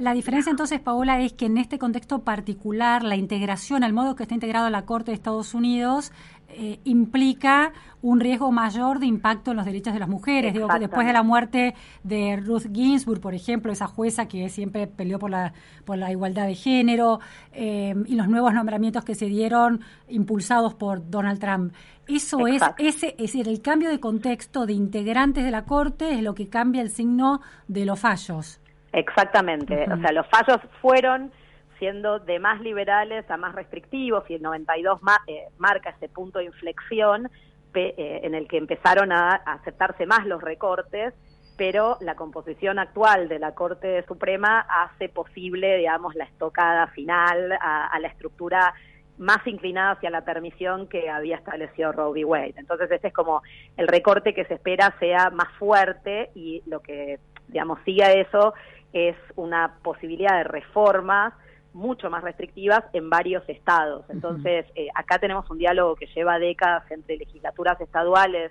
la 0.00 0.12
diferencia 0.12 0.50
entonces, 0.50 0.80
Paola, 0.80 1.20
es 1.20 1.32
que 1.32 1.46
en 1.46 1.58
este 1.58 1.78
contexto 1.78 2.24
particular 2.24 3.04
la 3.04 3.16
integración, 3.16 3.84
al 3.84 3.92
modo 3.92 4.16
que 4.16 4.24
está 4.24 4.34
integrado 4.34 4.68
la 4.68 4.84
Corte 4.84 5.12
de 5.12 5.14
Estados 5.14 5.54
Unidos, 5.54 6.12
eh, 6.48 6.78
implica 6.84 7.72
un 8.02 8.20
riesgo 8.20 8.52
mayor 8.52 8.98
de 9.00 9.06
impacto 9.06 9.50
en 9.50 9.56
los 9.56 9.66
derechos 9.66 9.92
de 9.92 9.98
las 9.98 10.08
mujeres. 10.08 10.52
Digo, 10.54 10.68
después 10.78 11.06
de 11.06 11.12
la 11.12 11.22
muerte 11.22 11.74
de 12.04 12.36
Ruth 12.36 12.66
Ginsburg, 12.72 13.20
por 13.20 13.34
ejemplo, 13.34 13.72
esa 13.72 13.86
jueza 13.86 14.28
que 14.28 14.48
siempre 14.48 14.86
peleó 14.86 15.18
por 15.18 15.30
la, 15.30 15.52
por 15.84 15.98
la 15.98 16.10
igualdad 16.10 16.46
de 16.46 16.54
género, 16.54 17.20
eh, 17.52 17.94
y 18.06 18.14
los 18.14 18.28
nuevos 18.28 18.54
nombramientos 18.54 19.04
que 19.04 19.14
se 19.14 19.26
dieron 19.26 19.80
impulsados 20.08 20.74
por 20.74 21.10
Donald 21.10 21.40
Trump. 21.40 21.74
Eso 22.06 22.46
es, 22.46 22.62
ese, 22.78 23.08
es 23.08 23.16
decir, 23.16 23.48
el 23.48 23.60
cambio 23.60 23.90
de 23.90 23.98
contexto 23.98 24.66
de 24.66 24.72
integrantes 24.72 25.44
de 25.44 25.50
la 25.50 25.64
Corte 25.64 26.12
es 26.12 26.22
lo 26.22 26.34
que 26.34 26.48
cambia 26.48 26.80
el 26.80 26.90
signo 26.90 27.40
de 27.66 27.84
los 27.84 27.98
fallos. 27.98 28.60
Exactamente. 28.92 29.84
O 29.92 29.96
sea, 29.98 30.12
los 30.12 30.26
fallos 30.28 30.60
fueron 30.80 31.32
siendo 31.78 32.18
de 32.18 32.38
más 32.38 32.60
liberales 32.60 33.30
a 33.30 33.36
más 33.36 33.54
restrictivos 33.54 34.24
y 34.28 34.34
el 34.34 34.42
92 34.42 35.00
eh, 35.26 35.48
marca 35.58 35.90
ese 35.90 36.08
punto 36.08 36.38
de 36.38 36.46
inflexión 36.46 37.30
eh, 37.78 38.20
en 38.22 38.34
el 38.34 38.48
que 38.48 38.56
empezaron 38.56 39.12
a, 39.12 39.34
aceptarse 39.34 40.06
más 40.06 40.24
los 40.26 40.40
recortes, 40.40 41.12
pero 41.58 41.98
la 42.00 42.14
composición 42.14 42.78
actual 42.78 43.28
de 43.28 43.38
la 43.38 43.54
Corte 43.54 44.02
Suprema 44.06 44.60
hace 44.60 45.10
posible, 45.10 45.76
digamos, 45.76 46.14
la 46.14 46.24
estocada 46.24 46.86
final 46.88 47.52
a, 47.60 47.98
la 48.00 48.08
estructura 48.08 48.72
más 49.18 49.46
inclinada 49.46 49.92
hacia 49.92 50.08
la 50.08 50.24
permisión 50.24 50.88
que 50.88 51.10
había 51.10 51.36
establecido 51.36 51.92
Roe 51.92 52.12
v. 52.12 52.24
Wade. 52.24 52.54
Entonces, 52.56 52.90
este 52.90 53.08
es 53.08 53.14
como 53.14 53.42
el 53.76 53.88
recorte 53.88 54.32
que 54.32 54.46
se 54.46 54.54
espera 54.54 54.94
sea 54.98 55.28
más 55.28 55.52
fuerte 55.58 56.30
y 56.34 56.62
lo 56.66 56.80
que, 56.80 57.18
digamos, 57.48 57.78
sigue 57.84 58.04
a 58.04 58.12
eso 58.12 58.54
es 58.94 59.16
una 59.34 59.76
posibilidad 59.82 60.38
de 60.38 60.44
reformas 60.44 61.34
mucho 61.76 62.10
más 62.10 62.24
restrictivas 62.24 62.82
en 62.92 63.10
varios 63.10 63.46
estados. 63.48 64.04
Entonces, 64.08 64.66
eh, 64.74 64.88
acá 64.94 65.18
tenemos 65.18 65.48
un 65.50 65.58
diálogo 65.58 65.94
que 65.94 66.06
lleva 66.06 66.38
décadas 66.38 66.90
entre 66.90 67.18
legislaturas 67.18 67.80
estaduales, 67.80 68.50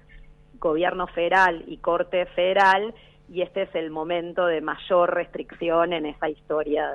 gobierno 0.59 1.07
federal 1.07 1.63
y 1.67 1.77
corte 1.77 2.25
federal, 2.27 2.93
y 3.27 3.41
este 3.41 3.63
es 3.63 3.75
el 3.75 3.89
momento 3.89 4.45
de 4.45 4.61
mayor 4.61 5.13
restricción 5.13 5.93
en 5.93 6.05
esa 6.05 6.29
historia 6.29 6.91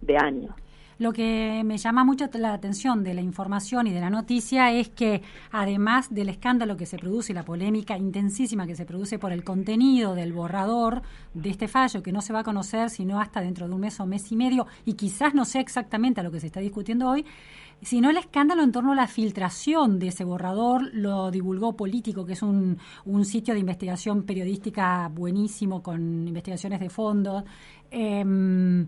de 0.00 0.16
años. 0.16 0.54
Lo 0.98 1.12
que 1.12 1.62
me 1.64 1.78
llama 1.78 2.02
mucho 2.02 2.28
la 2.34 2.52
atención 2.52 3.04
de 3.04 3.14
la 3.14 3.20
información 3.20 3.86
y 3.86 3.92
de 3.92 4.00
la 4.00 4.10
noticia 4.10 4.72
es 4.72 4.88
que 4.88 5.22
además 5.52 6.12
del 6.12 6.28
escándalo 6.28 6.76
que 6.76 6.86
se 6.86 6.98
produce 6.98 7.30
y 7.30 7.36
la 7.36 7.44
polémica 7.44 7.96
intensísima 7.96 8.66
que 8.66 8.74
se 8.74 8.84
produce 8.84 9.16
por 9.16 9.30
el 9.30 9.44
contenido 9.44 10.16
del 10.16 10.32
borrador 10.32 11.02
de 11.34 11.50
este 11.50 11.68
fallo, 11.68 12.02
que 12.02 12.10
no 12.10 12.20
se 12.20 12.32
va 12.32 12.40
a 12.40 12.44
conocer 12.44 12.90
sino 12.90 13.20
hasta 13.20 13.40
dentro 13.40 13.68
de 13.68 13.74
un 13.74 13.80
mes 13.80 14.00
o 14.00 14.06
mes 14.06 14.32
y 14.32 14.36
medio, 14.36 14.66
y 14.84 14.94
quizás 14.94 15.34
no 15.34 15.44
sé 15.44 15.60
exactamente 15.60 16.20
a 16.20 16.24
lo 16.24 16.32
que 16.32 16.40
se 16.40 16.46
está 16.46 16.58
discutiendo 16.58 17.08
hoy, 17.08 17.24
sino 17.80 18.10
el 18.10 18.16
escándalo 18.16 18.64
en 18.64 18.72
torno 18.72 18.90
a 18.90 18.96
la 18.96 19.06
filtración 19.06 20.00
de 20.00 20.08
ese 20.08 20.24
borrador, 20.24 20.92
lo 20.92 21.30
divulgó 21.30 21.76
Político, 21.76 22.26
que 22.26 22.32
es 22.32 22.42
un, 22.42 22.76
un 23.04 23.24
sitio 23.24 23.54
de 23.54 23.60
investigación 23.60 24.24
periodística 24.24 25.08
buenísimo 25.14 25.80
con 25.80 26.26
investigaciones 26.26 26.80
de 26.80 26.90
fondo. 26.90 27.44
Eh, 27.88 28.86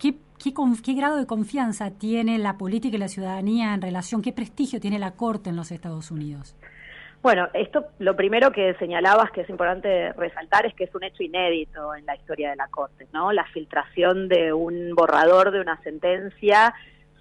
¿Qué, 0.00 0.14
qué, 0.42 0.94
grado 0.94 1.18
de 1.18 1.26
confianza 1.26 1.90
tiene 1.90 2.38
la 2.38 2.56
política 2.56 2.96
y 2.96 2.98
la 2.98 3.08
ciudadanía 3.08 3.74
en 3.74 3.82
relación, 3.82 4.22
qué 4.22 4.32
prestigio 4.32 4.80
tiene 4.80 4.98
la 4.98 5.12
Corte 5.12 5.50
en 5.50 5.56
los 5.56 5.70
Estados 5.70 6.10
Unidos? 6.10 6.56
Bueno, 7.22 7.48
esto 7.52 7.84
lo 7.98 8.16
primero 8.16 8.50
que 8.50 8.72
señalabas 8.78 9.30
que 9.30 9.42
es 9.42 9.50
importante 9.50 10.14
resaltar 10.14 10.64
es 10.64 10.72
que 10.72 10.84
es 10.84 10.94
un 10.94 11.04
hecho 11.04 11.22
inédito 11.22 11.94
en 11.94 12.06
la 12.06 12.16
historia 12.16 12.48
de 12.48 12.56
la 12.56 12.68
Corte, 12.68 13.06
¿no? 13.12 13.30
La 13.30 13.44
filtración 13.44 14.28
de 14.28 14.54
un 14.54 14.94
borrador 14.94 15.50
de 15.50 15.60
una 15.60 15.78
sentencia 15.82 16.72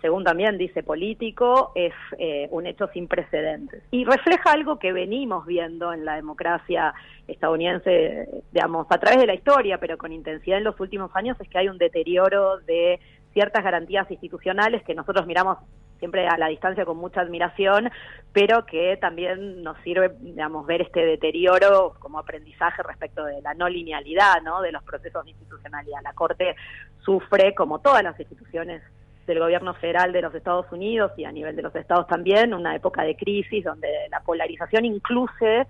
según 0.02 0.24
también 0.24 0.58
dice 0.58 0.84
político, 0.84 1.72
es 1.76 1.94
eh, 2.18 2.48
un 2.52 2.66
hecho 2.66 2.88
sin 2.94 3.08
precedentes. 3.08 3.84
Y 3.92 4.06
refleja 4.06 4.52
algo 4.52 4.80
que 4.80 4.94
venimos 4.94 5.46
viendo 5.46 5.94
en 5.94 6.06
la 6.06 6.16
democracia 6.16 6.94
estadounidense, 7.28 8.44
digamos, 8.52 8.88
a 8.90 8.98
través 8.98 9.20
de 9.20 9.28
la 9.28 9.36
historia, 9.36 9.78
pero 9.78 9.98
con 9.98 10.12
intensidad 10.12 10.58
en 10.58 10.64
los 10.64 10.80
últimos 10.80 11.12
años, 11.16 11.38
es 11.40 11.50
que 11.50 11.58
hay 11.58 11.68
un 11.68 11.78
deterioro 11.78 12.60
de 12.60 13.00
ciertas 13.34 13.64
garantías 13.64 14.10
institucionales 14.10 14.84
que 14.84 14.96
nosotros 14.96 15.28
miramos 15.28 15.58
siempre 16.00 16.28
a 16.28 16.38
la 16.38 16.48
distancia 16.48 16.86
con 16.86 16.98
mucha 16.98 17.20
admiración, 17.20 17.92
pero 18.32 18.66
que 18.66 18.98
también 19.02 19.62
nos 19.64 19.78
sirve, 19.80 20.16
digamos, 20.22 20.66
ver 20.66 20.82
este 20.82 21.06
deterioro 21.06 21.96
como 22.00 22.20
aprendizaje 22.20 22.82
respecto 22.84 23.26
de 23.26 23.42
la 23.42 23.54
no 23.54 23.68
linealidad, 23.68 24.42
¿no? 24.44 24.62
De 24.62 24.72
los 24.72 24.82
procesos 24.84 25.26
de 25.26 25.32
institucionalidad. 25.32 26.00
La 26.02 26.14
Corte 26.14 26.56
sufre, 27.04 27.54
como 27.54 27.80
todas 27.80 28.02
las 28.02 28.18
instituciones 28.18 28.82
del 29.26 29.40
gobierno 29.40 29.74
federal 29.76 30.12
de 30.12 30.22
los 30.22 30.34
Estados 30.34 30.66
Unidos 30.72 31.12
y 31.18 31.26
a 31.26 31.32
nivel 31.32 31.56
de 31.56 31.62
los 31.62 31.76
estados 31.76 32.08
también, 32.08 32.54
una 32.54 32.76
época 32.76 33.04
de 33.04 33.16
crisis 33.16 33.64
donde 33.64 33.88
la 34.10 34.22
polarización 34.22 34.86
incluye, 34.86 35.68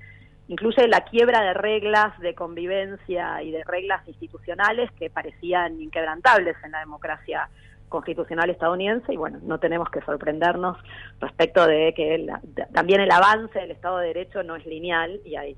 incluye 0.47 0.87
la 0.87 1.01
quiebra 1.01 1.41
de 1.41 1.53
reglas 1.53 2.17
de 2.19 2.33
convivencia 2.33 3.43
y 3.43 3.51
de 3.51 3.63
reglas 3.63 4.07
institucionales 4.07 4.89
que 4.93 5.09
parecían 5.09 5.81
inquebrantables 5.81 6.55
en 6.63 6.71
la 6.71 6.79
democracia 6.79 7.49
constitucional 7.89 8.49
estadounidense. 8.49 9.13
Y 9.13 9.17
bueno, 9.17 9.39
no 9.41 9.59
tenemos 9.59 9.89
que 9.89 10.01
sorprendernos 10.01 10.77
respecto 11.19 11.65
de 11.67 11.93
que 11.93 12.27
también 12.73 13.01
el 13.01 13.11
avance 13.11 13.59
del 13.59 13.71
Estado 13.71 13.97
de 13.97 14.07
Derecho 14.07 14.43
no 14.43 14.55
es 14.55 14.65
lineal 14.65 15.19
y 15.25 15.35
hay, 15.35 15.57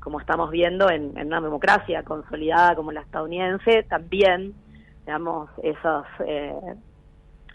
como 0.00 0.20
estamos 0.20 0.50
viendo 0.50 0.90
en, 0.90 1.16
en 1.16 1.28
una 1.28 1.40
democracia 1.40 2.02
consolidada 2.02 2.74
como 2.74 2.92
la 2.92 3.00
estadounidense, 3.00 3.84
también 3.84 4.54
digamos, 5.08 5.48
esos 5.62 6.04
eh, 6.26 6.52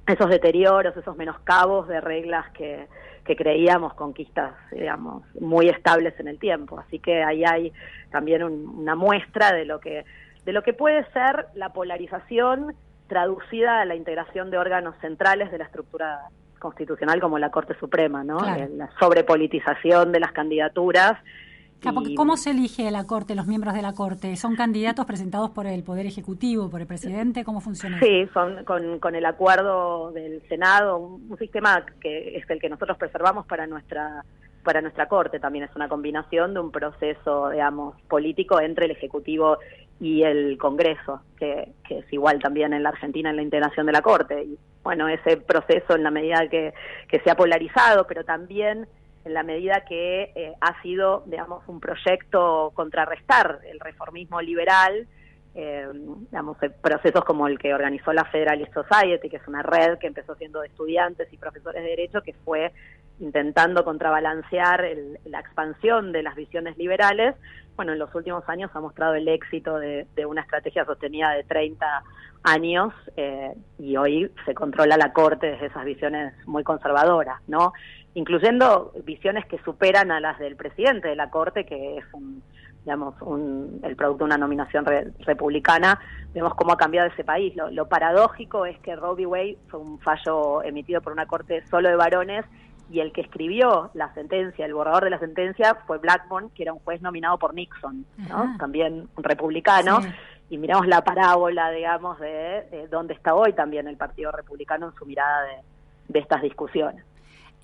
esos 0.08 0.30
deterioros, 0.30 0.96
esos 0.98 1.16
menoscabos 1.16 1.88
de 1.88 2.02
reglas 2.02 2.50
que, 2.52 2.88
que 3.26 3.36
creíamos 3.36 3.94
conquistas, 3.94 4.54
digamos, 4.72 5.24
muy 5.40 5.70
estables 5.70 6.20
en 6.20 6.28
el 6.28 6.40
tiempo. 6.40 6.80
Así 6.80 7.00
que 7.00 7.24
ahí 7.24 7.44
hay 7.46 7.72
también 8.12 8.44
una 8.44 8.96
muestra 8.96 9.54
de 9.54 9.66
lo 9.66 9.80
que 9.80 10.06
de 10.46 10.52
lo 10.52 10.62
que 10.62 10.74
puede 10.74 11.06
ser 11.12 11.48
la 11.56 11.70
polarización 11.70 12.76
traducida 13.08 13.80
a 13.80 13.86
la 13.86 13.96
integración 13.96 14.52
de 14.52 14.58
órganos 14.58 14.96
centrales 15.00 15.52
de 15.52 15.58
la 15.58 15.64
estructura 15.64 16.20
constitucional 16.60 17.22
como 17.22 17.40
la 17.40 17.50
Corte 17.50 17.78
Suprema, 17.80 18.24
¿no? 18.24 18.40
La 18.40 18.90
sobrepolitización 19.00 20.12
de 20.12 20.20
las 20.20 20.32
candidaturas 20.32 21.14
¿Cómo 22.16 22.38
se 22.38 22.52
elige 22.52 22.90
la 22.92 23.06
Corte, 23.06 23.36
los 23.36 23.48
miembros 23.48 23.74
de 23.74 23.82
la 23.82 23.94
Corte? 23.94 24.36
¿Son 24.38 24.56
candidatos 24.56 25.06
presentados 25.06 25.50
por 25.52 25.68
el 25.68 25.84
Poder 25.84 26.06
Ejecutivo, 26.06 26.70
por 26.70 26.82
el 26.82 26.88
presidente? 26.88 27.44
¿Cómo 27.44 27.60
funciona? 27.60 28.00
Sí, 28.00 28.28
son 28.34 28.64
con, 28.64 29.16
el 29.16 29.26
acuerdo 29.26 30.12
del 30.12 30.42
Senado, 30.48 30.98
un, 30.98 31.38
sistema 31.38 31.86
que 32.00 32.38
es 32.38 32.50
el 32.50 32.60
que 32.60 32.70
nosotros 32.70 32.98
preservamos 32.98 33.46
para 33.46 33.68
nuestra 33.68 34.24
para 34.64 34.80
nuestra 34.80 35.08
Corte. 35.08 35.42
También 35.42 35.66
es 35.66 35.76
una 35.76 35.90
combinación 35.90 36.54
de 36.54 36.62
un 36.62 36.72
proceso, 36.72 37.50
digamos, 37.50 38.00
político 38.04 38.62
entre 38.62 38.86
el 38.86 38.92
Ejecutivo 38.92 39.58
y 40.00 40.24
el 40.24 40.58
Congreso, 40.58 41.22
que, 41.38 41.74
que 41.86 42.00
es 42.00 42.14
igual 42.14 42.40
también 42.40 42.74
en 42.74 42.84
la 42.84 42.90
Argentina 42.90 43.30
en 43.30 43.36
la 43.36 43.42
integración 43.42 43.86
de 43.86 43.92
la 43.92 44.02
Corte. 44.02 44.42
Y 44.42 44.58
bueno, 44.82 45.10
ese 45.10 45.36
proceso 45.36 45.96
en 45.96 46.04
la 46.04 46.12
medida 46.12 46.48
que, 46.48 46.74
que 47.10 47.20
se 47.20 47.30
ha 47.30 47.36
polarizado, 47.36 48.08
pero 48.08 48.24
también 48.24 48.88
en 49.26 49.34
la 49.34 49.44
medida 49.44 49.86
que 49.88 50.32
eh, 50.36 50.54
ha 50.60 50.82
sido, 50.82 51.24
digamos, 51.26 51.64
un 51.68 51.80
proyecto 51.80 52.72
contrarrestar 52.76 53.60
el 53.66 53.80
reformismo 53.80 54.42
liberal 54.42 55.08
eh, 55.56 55.88
digamos, 56.32 56.58
procesos 56.82 57.24
como 57.26 57.48
el 57.48 57.60
que 57.60 57.76
organizó 57.76 58.12
la 58.12 58.26
Federalist 58.26 58.74
Society, 58.74 59.30
que 59.30 59.38
es 59.38 59.48
una 59.48 59.62
red 59.62 60.00
que 60.00 60.08
empezó 60.08 60.34
siendo 60.36 60.62
de 60.62 60.68
estudiantes 60.68 61.32
y 61.32 61.38
profesores 61.38 61.84
de 61.84 61.90
derecho, 61.90 62.22
que 62.22 62.34
fue 62.44 62.72
intentando 63.20 63.84
contrabalancear 63.84 64.84
la 65.26 65.40
expansión 65.40 66.12
de 66.12 66.24
las 66.24 66.36
visiones 66.36 66.76
liberales. 66.78 67.36
Bueno, 67.76 67.94
en 67.94 68.00
los 68.00 68.14
últimos 68.16 68.44
años 68.50 68.72
ha 68.74 68.80
mostrado 68.80 69.14
el 69.14 69.28
éxito 69.28 69.78
de, 69.78 70.08
una 70.26 70.42
estrategia 70.42 70.86
sostenida 70.86 71.32
de 71.32 71.44
30 71.44 72.04
años 72.44 72.92
eh, 73.16 73.54
y 73.78 73.96
hoy 73.96 74.32
se 74.46 74.56
controla 74.56 74.98
la 74.98 75.14
Corte 75.14 75.52
desde 75.52 75.68
esas 75.68 75.86
visiones 75.86 76.34
muy 76.48 76.64
conservadoras, 76.64 77.40
¿no? 77.48 77.74
Incluyendo 78.16 78.92
visiones 79.04 79.46
que 79.46 79.58
superan 79.60 80.12
a 80.12 80.20
las 80.20 80.38
del 80.40 80.56
presidente 80.56 81.08
de 81.08 81.16
la 81.16 81.30
Corte, 81.30 81.66
que 81.66 81.98
es 81.98 82.06
un 82.14 82.44
digamos, 82.84 83.16
un, 83.22 83.80
el 83.84 83.96
producto 83.96 84.20
de 84.20 84.26
una 84.26 84.38
nominación 84.38 84.86
republicana, 85.20 86.00
vemos 86.34 86.54
cómo 86.56 86.74
ha 86.74 86.78
cambiado 86.78 87.08
ese 87.08 87.24
país. 87.24 87.54
Lo, 87.56 87.88
paradójico 87.88 88.66
es 88.66 88.78
que 88.80 88.96
Roe 88.96 89.14
v. 89.14 89.26
Wade 89.26 89.58
fue 89.70 89.80
un 89.80 90.00
fallo 90.00 90.62
emitido 90.64 91.02
por 91.02 91.14
una 91.14 91.26
corte 91.26 91.66
solo 91.68 91.90
de 91.90 91.96
varones 91.96 92.46
y 92.92 93.00
el 93.00 93.14
que 93.14 93.22
escribió 93.22 93.90
la 93.94 94.14
sentencia, 94.14 94.66
el 94.66 94.74
borrador 94.74 95.06
de 95.06 95.12
la 95.12 95.20
sentencia, 95.20 95.76
fue 95.88 95.98
Blackburn, 95.98 96.50
que 96.50 96.64
era 96.64 96.74
un 96.74 96.80
juez 96.80 97.02
nominado 97.02 97.38
por 97.38 97.54
Nixon, 97.54 98.06
¿no? 98.30 98.56
también 98.60 99.08
un 99.16 99.24
republicano. 99.24 100.00
Y 100.50 100.58
miramos 100.58 100.86
la 100.86 101.02
parábola, 101.04 101.72
digamos, 101.72 102.20
de, 102.20 102.88
dónde 102.92 103.14
está 103.14 103.34
hoy 103.34 103.54
también 103.54 103.88
el 103.88 103.96
Partido 103.96 104.32
Republicano 104.32 104.88
en 104.88 104.94
su 104.94 105.06
mirada 105.06 105.44
de 106.10 106.20
estas 106.20 106.42
discusiones. 106.42 107.04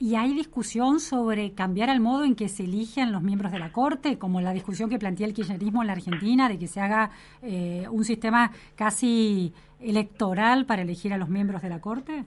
¿Y 0.02 0.16
hay 0.16 0.34
discusión 0.34 1.02
sobre 1.02 1.54
cambiar 1.54 1.90
el 1.90 2.00
modo 2.00 2.24
en 2.24 2.34
que 2.34 2.48
se 2.48 2.64
eligen 2.64 3.12
los 3.12 3.22
miembros 3.22 3.52
de 3.52 3.60
la 3.60 3.74
Corte, 3.74 4.18
como 4.18 4.40
la 4.40 4.54
discusión 4.54 4.90
que 4.90 4.98
plantea 4.98 5.28
el 5.28 5.34
kirchnerismo 5.34 5.82
en 5.82 5.88
la 5.88 5.94
Argentina, 5.94 6.48
de 6.48 6.58
que 6.58 6.68
se 6.68 6.80
haga 6.80 7.12
eh, 7.42 7.86
un 7.92 8.06
sistema 8.06 8.50
casi 8.78 9.54
electoral 9.82 10.66
para 10.66 10.84
elegir 10.84 11.12
a 11.12 11.18
los 11.18 11.28
miembros 11.28 11.62
de 11.62 11.70
la 11.70 11.82
Corte? 11.82 12.24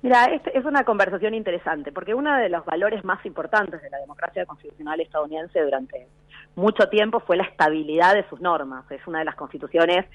Mira, 0.00 0.26
es, 0.26 0.42
es 0.54 0.64
una 0.64 0.84
conversación 0.84 1.34
interesante, 1.34 1.90
porque 1.90 2.14
uno 2.14 2.36
de 2.36 2.48
los 2.50 2.64
valores 2.64 3.04
más 3.04 3.26
importantes 3.26 3.82
de 3.82 3.90
la 3.90 3.98
democracia 3.98 4.46
constitucional 4.46 5.00
estadounidense 5.00 5.60
durante 5.60 6.06
mucho 6.54 6.88
tiempo 6.88 7.18
fue 7.18 7.36
la 7.36 7.42
estabilidad 7.42 8.14
de 8.14 8.28
sus 8.28 8.40
normas. 8.40 8.88
Es 8.92 9.04
una 9.08 9.18
de 9.18 9.24
las 9.24 9.34
constituciones 9.34 10.06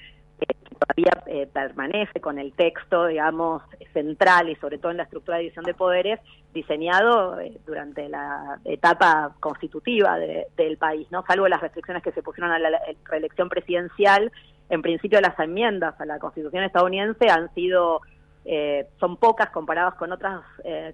todavía 0.84 1.22
eh, 1.26 1.48
permanece 1.52 2.20
con 2.20 2.38
el 2.38 2.52
texto, 2.52 3.06
digamos, 3.06 3.62
central 3.92 4.48
y 4.48 4.56
sobre 4.56 4.78
todo 4.78 4.90
en 4.90 4.98
la 4.98 5.04
estructura 5.04 5.36
de 5.36 5.44
división 5.44 5.64
de 5.64 5.74
poderes, 5.74 6.20
diseñado 6.52 7.40
eh, 7.40 7.56
durante 7.66 8.08
la 8.08 8.58
etapa 8.64 9.34
constitutiva 9.40 10.18
del 10.18 10.76
país, 10.76 11.06
¿no? 11.10 11.24
Salvo 11.26 11.48
las 11.48 11.60
restricciones 11.60 12.02
que 12.02 12.12
se 12.12 12.22
pusieron 12.22 12.52
a 12.52 12.58
la 12.58 12.80
reelección 13.04 13.48
presidencial, 13.48 14.30
en 14.68 14.82
principio 14.82 15.20
las 15.20 15.38
enmiendas 15.38 16.00
a 16.00 16.06
la 16.06 16.18
Constitución 16.18 16.64
estadounidense 16.64 17.28
han 17.28 17.52
sido 17.54 18.00
eh, 18.46 18.86
son 19.00 19.16
pocas 19.16 19.50
comparadas 19.50 19.94
con 19.94 20.12
otras 20.12 20.42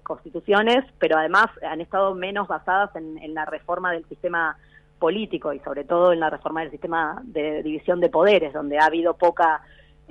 constituciones, 0.03 0.85
pero 0.99 1.17
además 1.17 1.47
han 1.61 1.81
estado 1.81 2.13
menos 2.15 2.47
basadas 2.47 2.95
en 2.95 3.33
la 3.33 3.45
reforma 3.45 3.91
del 3.91 4.05
sistema 4.05 4.57
político 4.99 5.51
y 5.51 5.59
sobre 5.59 5.83
todo 5.83 6.13
en 6.13 6.19
la 6.19 6.29
reforma 6.29 6.61
del 6.61 6.71
sistema 6.71 7.21
de 7.23 7.63
división 7.63 7.99
de 7.99 8.09
poderes, 8.09 8.53
donde 8.53 8.77
ha 8.77 8.85
habido 8.85 9.17
poca 9.17 9.61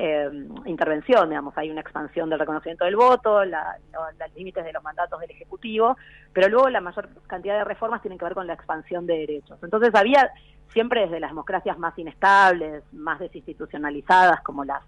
eh, 0.03 0.31
intervención, 0.65 1.29
digamos, 1.29 1.53
hay 1.59 1.71
una 1.71 1.83
expansión 1.83 2.31
del 2.31 2.39
reconocimiento 2.39 2.87
del 2.87 2.97
voto, 2.97 3.45
los 3.45 3.63
límites 4.35 4.65
de 4.65 4.73
los 4.73 4.83
mandatos 4.83 5.21
del 5.21 5.31
Ejecutivo, 5.31 5.95
pero 6.33 6.49
luego 6.49 6.71
la 6.71 6.81
mayor 6.81 7.11
cantidad 7.27 7.59
de 7.59 7.65
reformas 7.65 8.01
tienen 8.01 8.19
que 8.19 8.25
ver 8.25 8.33
con 8.33 8.47
la 8.47 8.55
expansión 8.55 9.07
de 9.07 9.19
derechos. 9.19 9.59
Entonces 9.63 9.95
había 9.95 10.31
siempre 10.69 11.03
desde 11.03 11.21
las 11.21 11.33
democracias 11.33 11.79
más 11.79 11.99
inestables, 11.99 12.83
más 12.93 13.19
desinstitucionalizadas, 13.19 14.41
como 14.41 14.65
las 14.65 14.83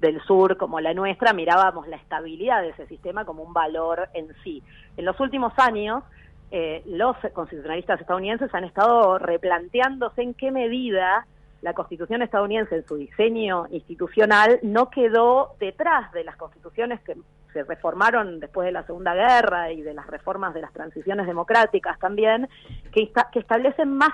del 0.00 0.20
sur, 0.24 0.58
como 0.58 0.80
la 0.80 0.92
nuestra, 0.92 1.32
mirábamos 1.32 1.88
la 1.88 1.96
estabilidad 1.96 2.60
de 2.60 2.68
ese 2.68 2.86
sistema 2.88 3.24
como 3.24 3.42
un 3.42 3.54
valor 3.54 4.10
en 4.12 4.28
sí. 4.44 4.62
En 4.98 5.06
los 5.06 5.18
últimos 5.18 5.54
años, 5.56 6.04
eh, 6.50 6.82
los 6.84 7.16
constitucionalistas 7.32 8.02
estadounidenses 8.02 8.54
han 8.54 8.64
estado 8.64 9.18
replanteándose 9.18 10.20
en 10.20 10.34
qué 10.34 10.50
medida 10.50 11.26
la 11.62 11.72
constitución 11.74 12.22
estadounidense 12.22 12.76
en 12.76 12.86
su 12.86 12.96
diseño 12.96 13.66
institucional 13.70 14.60
no 14.62 14.90
quedó 14.90 15.56
detrás 15.58 16.12
de 16.12 16.24
las 16.24 16.36
constituciones 16.36 17.00
que 17.00 17.16
se 17.52 17.64
reformaron 17.64 18.40
después 18.40 18.66
de 18.66 18.72
la 18.72 18.84
Segunda 18.84 19.14
Guerra 19.14 19.72
y 19.72 19.82
de 19.82 19.94
las 19.94 20.06
reformas 20.06 20.54
de 20.54 20.60
las 20.60 20.72
transiciones 20.72 21.26
democráticas 21.26 21.98
también, 21.98 22.48
que, 22.92 23.10
que 23.32 23.38
establecen 23.38 23.90
más, 23.90 24.12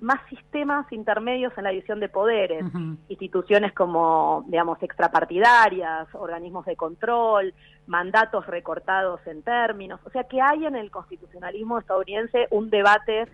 más 0.00 0.20
sistemas 0.28 0.90
intermedios 0.92 1.52
en 1.58 1.64
la 1.64 1.70
división 1.70 2.00
de 2.00 2.08
poderes, 2.08 2.64
instituciones 3.08 3.72
como, 3.72 4.44
digamos, 4.46 4.82
extrapartidarias, 4.82 6.08
organismos 6.14 6.66
de 6.66 6.76
control, 6.76 7.52
mandatos 7.86 8.46
recortados 8.46 9.20
en 9.26 9.42
términos, 9.42 10.00
o 10.04 10.10
sea 10.10 10.24
que 10.24 10.40
hay 10.40 10.64
en 10.64 10.76
el 10.76 10.90
constitucionalismo 10.90 11.78
estadounidense 11.78 12.46
un 12.50 12.70
debate 12.70 13.26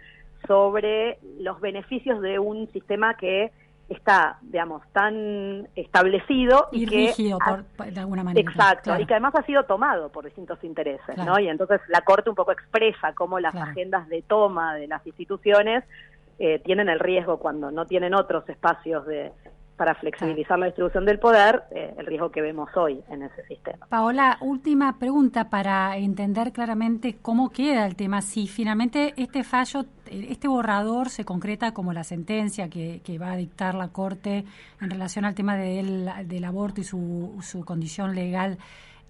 sobre 0.47 1.19
los 1.39 1.61
beneficios 1.61 2.21
de 2.21 2.39
un 2.39 2.71
sistema 2.73 3.17
que 3.17 3.53
está, 3.89 4.39
digamos, 4.43 4.83
tan 4.93 5.69
establecido 5.77 6.69
y, 6.73 6.87
que 6.87 6.97
rígido 6.97 7.39
de 7.79 8.01
alguna 8.01 8.25
manera. 8.25 8.51
Exacto, 8.51 8.99
y 8.99 9.07
que 9.07 9.15
además 9.15 9.35
ha 9.35 9.43
sido 9.43 9.65
tomado 9.65 10.11
por 10.11 10.25
distintos 10.25 10.63
intereses, 10.65 11.17
¿no? 11.19 11.39
Y 11.39 11.49
entonces 11.49 11.81
la 11.89 12.01
Corte 12.01 12.31
un 12.31 12.37
poco 12.37 12.53
expresa 12.53 13.13
cómo 13.15 13.39
las 13.41 13.55
agendas 13.55 14.09
de 14.09 14.23
toma 14.23 14.75
de 14.75 14.87
las 14.87 15.07
instituciones 15.07 15.85
eh, 16.39 16.61
tienen 16.65 16.89
el 16.89 16.99
riesgo 16.99 17.39
cuando 17.39 17.71
no 17.71 17.87
tienen 17.87 18.15
otros 18.15 18.49
espacios 18.49 19.07
de 19.07 19.33
para 19.77 19.95
flexibilizar 19.95 20.59
la 20.59 20.67
distribución 20.67 21.05
del 21.05 21.19
poder, 21.19 21.65
eh, 21.71 21.95
el 21.99 22.07
riesgo 22.07 22.31
que 22.31 22.41
vemos 22.41 22.69
hoy 22.77 23.03
en 23.11 23.23
ese 23.23 23.45
sistema. 23.47 23.87
Paola, 23.89 24.39
última 24.41 24.99
pregunta 24.99 25.51
para 25.51 25.97
entender 25.97 26.53
claramente 26.53 27.17
cómo 27.21 27.51
queda 27.51 27.87
el 27.87 27.97
tema. 27.97 28.23
Si 28.23 28.47
finalmente 28.47 29.15
este 29.17 29.43
fallo, 29.43 29.87
este 30.11 30.49
borrador 30.49 31.09
se 31.09 31.25
concreta 31.25 31.73
como 31.73 31.93
la 31.93 32.05
sentencia 32.05 32.69
que, 32.69 33.01
va 33.21 33.33
a 33.33 33.37
dictar 33.37 33.75
la 33.75 33.89
Corte 33.89 34.45
en 34.81 34.91
relación 34.91 35.25
al 35.25 35.35
tema 35.35 35.57
del, 35.57 36.11
del 36.27 36.45
aborto 36.45 36.81
y 36.81 36.85
su, 36.85 37.39
su 37.43 37.65
condición 37.65 38.15
legal, 38.15 38.59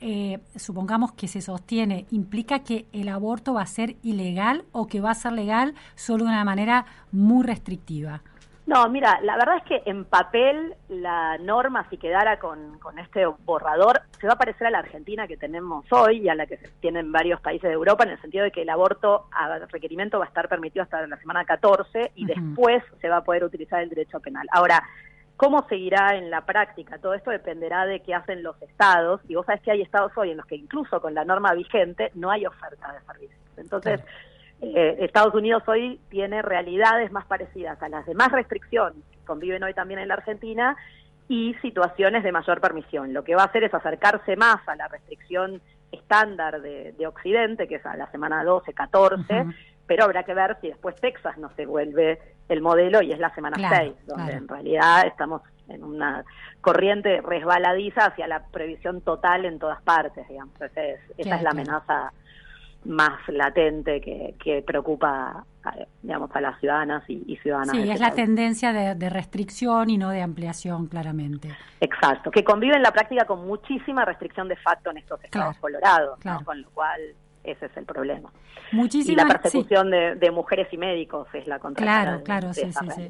eh, 0.00 0.40
supongamos 0.56 1.12
que 1.12 1.28
se 1.28 1.40
sostiene, 1.40 2.06
¿implica 2.10 2.58
que 2.58 2.86
el 2.92 3.08
aborto 3.08 3.54
va 3.54 3.62
a 3.62 3.66
ser 3.66 3.96
ilegal 4.02 4.64
o 4.72 4.86
que 4.86 5.00
va 5.00 5.10
a 5.10 5.14
ser 5.14 5.32
legal 5.32 5.74
solo 5.94 6.24
de 6.24 6.30
una 6.30 6.44
manera 6.44 6.84
muy 7.10 7.42
restrictiva? 7.42 8.22
No, 8.66 8.88
mira, 8.88 9.20
la 9.22 9.36
verdad 9.36 9.58
es 9.58 9.64
que 9.64 9.82
en 9.90 10.06
papel 10.06 10.74
la 10.88 11.36
norma, 11.36 11.86
si 11.90 11.98
quedara 11.98 12.38
con, 12.38 12.78
con, 12.78 12.98
este 12.98 13.26
borrador, 13.26 14.00
se 14.18 14.26
va 14.26 14.34
a 14.34 14.38
parecer 14.38 14.66
a 14.66 14.70
la 14.70 14.78
Argentina 14.78 15.26
que 15.26 15.36
tenemos 15.36 15.84
hoy 15.92 16.22
y 16.22 16.28
a 16.30 16.34
la 16.34 16.46
que 16.46 16.56
se 16.56 16.68
tiene 16.80 17.00
en 17.00 17.12
varios 17.12 17.42
países 17.42 17.68
de 17.68 17.74
Europa, 17.74 18.04
en 18.04 18.10
el 18.10 18.20
sentido 18.22 18.42
de 18.42 18.50
que 18.50 18.62
el 18.62 18.70
aborto 18.70 19.26
a 19.32 19.58
requerimiento 19.70 20.18
va 20.18 20.24
a 20.24 20.28
estar 20.28 20.48
permitido 20.48 20.82
hasta 20.82 21.06
la 21.06 21.18
semana 21.18 21.44
14 21.44 22.12
y 22.14 22.24
después 22.24 22.82
se 23.02 23.08
va 23.10 23.18
a 23.18 23.24
poder 23.24 23.44
utilizar 23.44 23.82
el 23.82 23.90
derecho 23.90 24.18
penal. 24.20 24.46
Ahora, 24.50 24.82
¿cómo 25.36 25.68
seguirá 25.68 26.16
en 26.16 26.30
la 26.30 26.46
práctica? 26.46 26.96
Todo 26.96 27.12
esto 27.12 27.30
dependerá 27.30 27.84
de 27.84 28.00
qué 28.00 28.14
hacen 28.14 28.42
los 28.42 28.60
estados, 28.62 29.20
y 29.28 29.34
vos 29.34 29.44
sabés 29.44 29.60
que 29.60 29.72
hay 29.72 29.82
estados 29.82 30.12
hoy 30.16 30.30
en 30.30 30.38
los 30.38 30.46
que 30.46 30.56
incluso 30.56 31.02
con 31.02 31.12
la 31.12 31.26
norma 31.26 31.52
vigente 31.52 32.12
no 32.14 32.30
hay 32.30 32.46
oferta 32.46 32.94
de 32.94 33.00
servicios. 33.04 33.40
Entonces... 33.58 34.00
Eh, 34.74 34.96
Estados 35.00 35.34
Unidos 35.34 35.62
hoy 35.66 36.00
tiene 36.08 36.42
realidades 36.42 37.12
más 37.12 37.26
parecidas 37.26 37.80
a 37.82 37.88
las 37.88 38.06
de 38.06 38.14
más 38.14 38.32
restricción, 38.32 38.94
que 39.12 39.18
conviven 39.26 39.62
hoy 39.62 39.74
también 39.74 40.00
en 40.00 40.08
la 40.08 40.14
Argentina, 40.14 40.76
y 41.28 41.54
situaciones 41.62 42.22
de 42.22 42.32
mayor 42.32 42.60
permisión. 42.60 43.12
Lo 43.12 43.24
que 43.24 43.34
va 43.34 43.42
a 43.42 43.46
hacer 43.46 43.64
es 43.64 43.72
acercarse 43.72 44.36
más 44.36 44.66
a 44.68 44.76
la 44.76 44.88
restricción 44.88 45.60
estándar 45.90 46.60
de, 46.60 47.06
Occidente, 47.06 47.68
que 47.68 47.76
es 47.76 47.86
a 47.86 47.96
la 47.96 48.10
semana 48.10 48.44
12, 48.44 48.72
14, 48.72 49.46
pero 49.86 50.04
habrá 50.04 50.24
que 50.24 50.34
ver 50.34 50.56
si 50.60 50.68
después 50.68 50.96
Texas 50.96 51.38
no 51.38 51.50
se 51.56 51.66
vuelve 51.66 52.18
el 52.48 52.60
modelo 52.60 53.00
y 53.02 53.12
es 53.12 53.18
la 53.18 53.34
semana 53.34 53.56
6, 53.56 53.94
donde 54.06 54.32
en 54.32 54.48
realidad 54.48 55.06
estamos 55.06 55.42
en 55.68 55.82
una 55.82 56.24
corriente 56.60 57.20
resbaladiza 57.22 58.06
hacia 58.06 58.26
la 58.26 58.44
previsión 58.48 59.00
total 59.00 59.44
en 59.44 59.58
todas 59.58 59.80
partes, 59.82 60.28
digamos. 60.28 60.52
Entonces, 60.54 61.00
esa 61.16 61.36
es 61.36 61.42
la 61.42 61.50
amenaza 61.50 62.12
más 62.84 63.20
latente 63.28 64.00
que, 64.00 64.34
que 64.42 64.62
preocupa 64.62 65.44
digamos 66.02 66.30
a 66.34 66.40
las 66.40 66.60
ciudadanas 66.60 67.02
y, 67.08 67.36
ciudadanas. 67.42 67.74
Sí, 67.74 67.90
es 67.90 68.00
la 68.00 68.12
tendencia 68.12 68.72
de, 68.72 69.10
restricción 69.10 69.90
y 69.90 69.98
no 69.98 70.10
de 70.10 70.22
ampliación, 70.22 70.86
claramente. 70.86 71.48
Exacto, 71.80 72.30
que 72.30 72.44
convive 72.44 72.76
en 72.76 72.82
la 72.82 72.92
práctica 72.92 73.24
con 73.24 73.46
muchísima 73.46 74.04
restricción 74.04 74.48
de 74.48 74.56
facto 74.56 74.90
en 74.90 74.98
estos 74.98 75.22
estados 75.24 75.56
colorados, 75.58 76.18
con 76.44 76.60
lo 76.60 76.70
cual 76.70 77.00
ese 77.42 77.66
es 77.66 77.76
el 77.76 77.84
problema. 77.84 78.30
Muchísima, 78.72 79.12
y 79.12 79.16
la 79.16 79.26
persecución 79.26 79.90
de, 79.90 80.30
mujeres 80.30 80.68
y 80.72 80.76
médicos 80.76 81.28
es 81.32 81.46
la 81.46 81.58
contracara 81.58 82.22
Claro, 82.22 82.24
claro, 82.24 82.54
sí, 82.54 82.72
sí, 82.72 82.90
sí. 82.94 83.08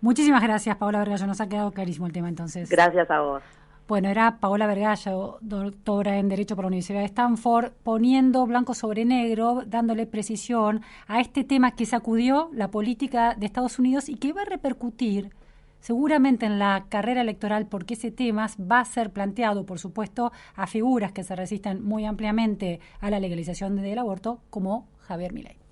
Muchísimas 0.00 0.42
gracias, 0.42 0.76
Paula 0.76 0.98
Vergallo. 0.98 1.26
Nos 1.26 1.40
ha 1.40 1.48
quedado 1.48 1.72
clarísimo 1.72 2.06
el 2.06 2.12
tema 2.12 2.28
entonces. 2.28 2.68
Gracias 2.68 3.10
a 3.10 3.20
vos. 3.20 3.42
Bueno, 3.86 4.08
era 4.08 4.38
Paola 4.40 4.66
Vergallo, 4.66 5.36
doctora 5.42 6.16
en 6.16 6.30
Derecho 6.30 6.56
por 6.56 6.64
la 6.64 6.68
Universidad 6.68 7.00
de 7.00 7.04
Stanford, 7.04 7.72
poniendo 7.82 8.46
blanco 8.46 8.72
sobre 8.72 9.04
negro, 9.04 9.62
dándole 9.66 10.06
precisión 10.06 10.80
a 11.06 11.20
este 11.20 11.44
tema 11.44 11.72
que 11.72 11.84
sacudió 11.84 12.48
la 12.54 12.70
política 12.70 13.34
de 13.34 13.44
Estados 13.44 13.78
Unidos 13.78 14.08
y 14.08 14.14
que 14.14 14.32
va 14.32 14.40
a 14.40 14.46
repercutir 14.46 15.32
seguramente 15.80 16.46
en 16.46 16.58
la 16.58 16.86
carrera 16.88 17.20
electoral, 17.20 17.66
porque 17.66 17.92
ese 17.92 18.10
tema 18.10 18.48
va 18.58 18.80
a 18.80 18.86
ser 18.86 19.10
planteado, 19.10 19.66
por 19.66 19.78
supuesto, 19.78 20.32
a 20.56 20.66
figuras 20.66 21.12
que 21.12 21.22
se 21.22 21.36
resisten 21.36 21.84
muy 21.84 22.06
ampliamente 22.06 22.80
a 23.00 23.10
la 23.10 23.20
legalización 23.20 23.76
del 23.76 23.98
aborto, 23.98 24.40
como 24.48 24.86
Javier 25.00 25.34
Milei. 25.34 25.63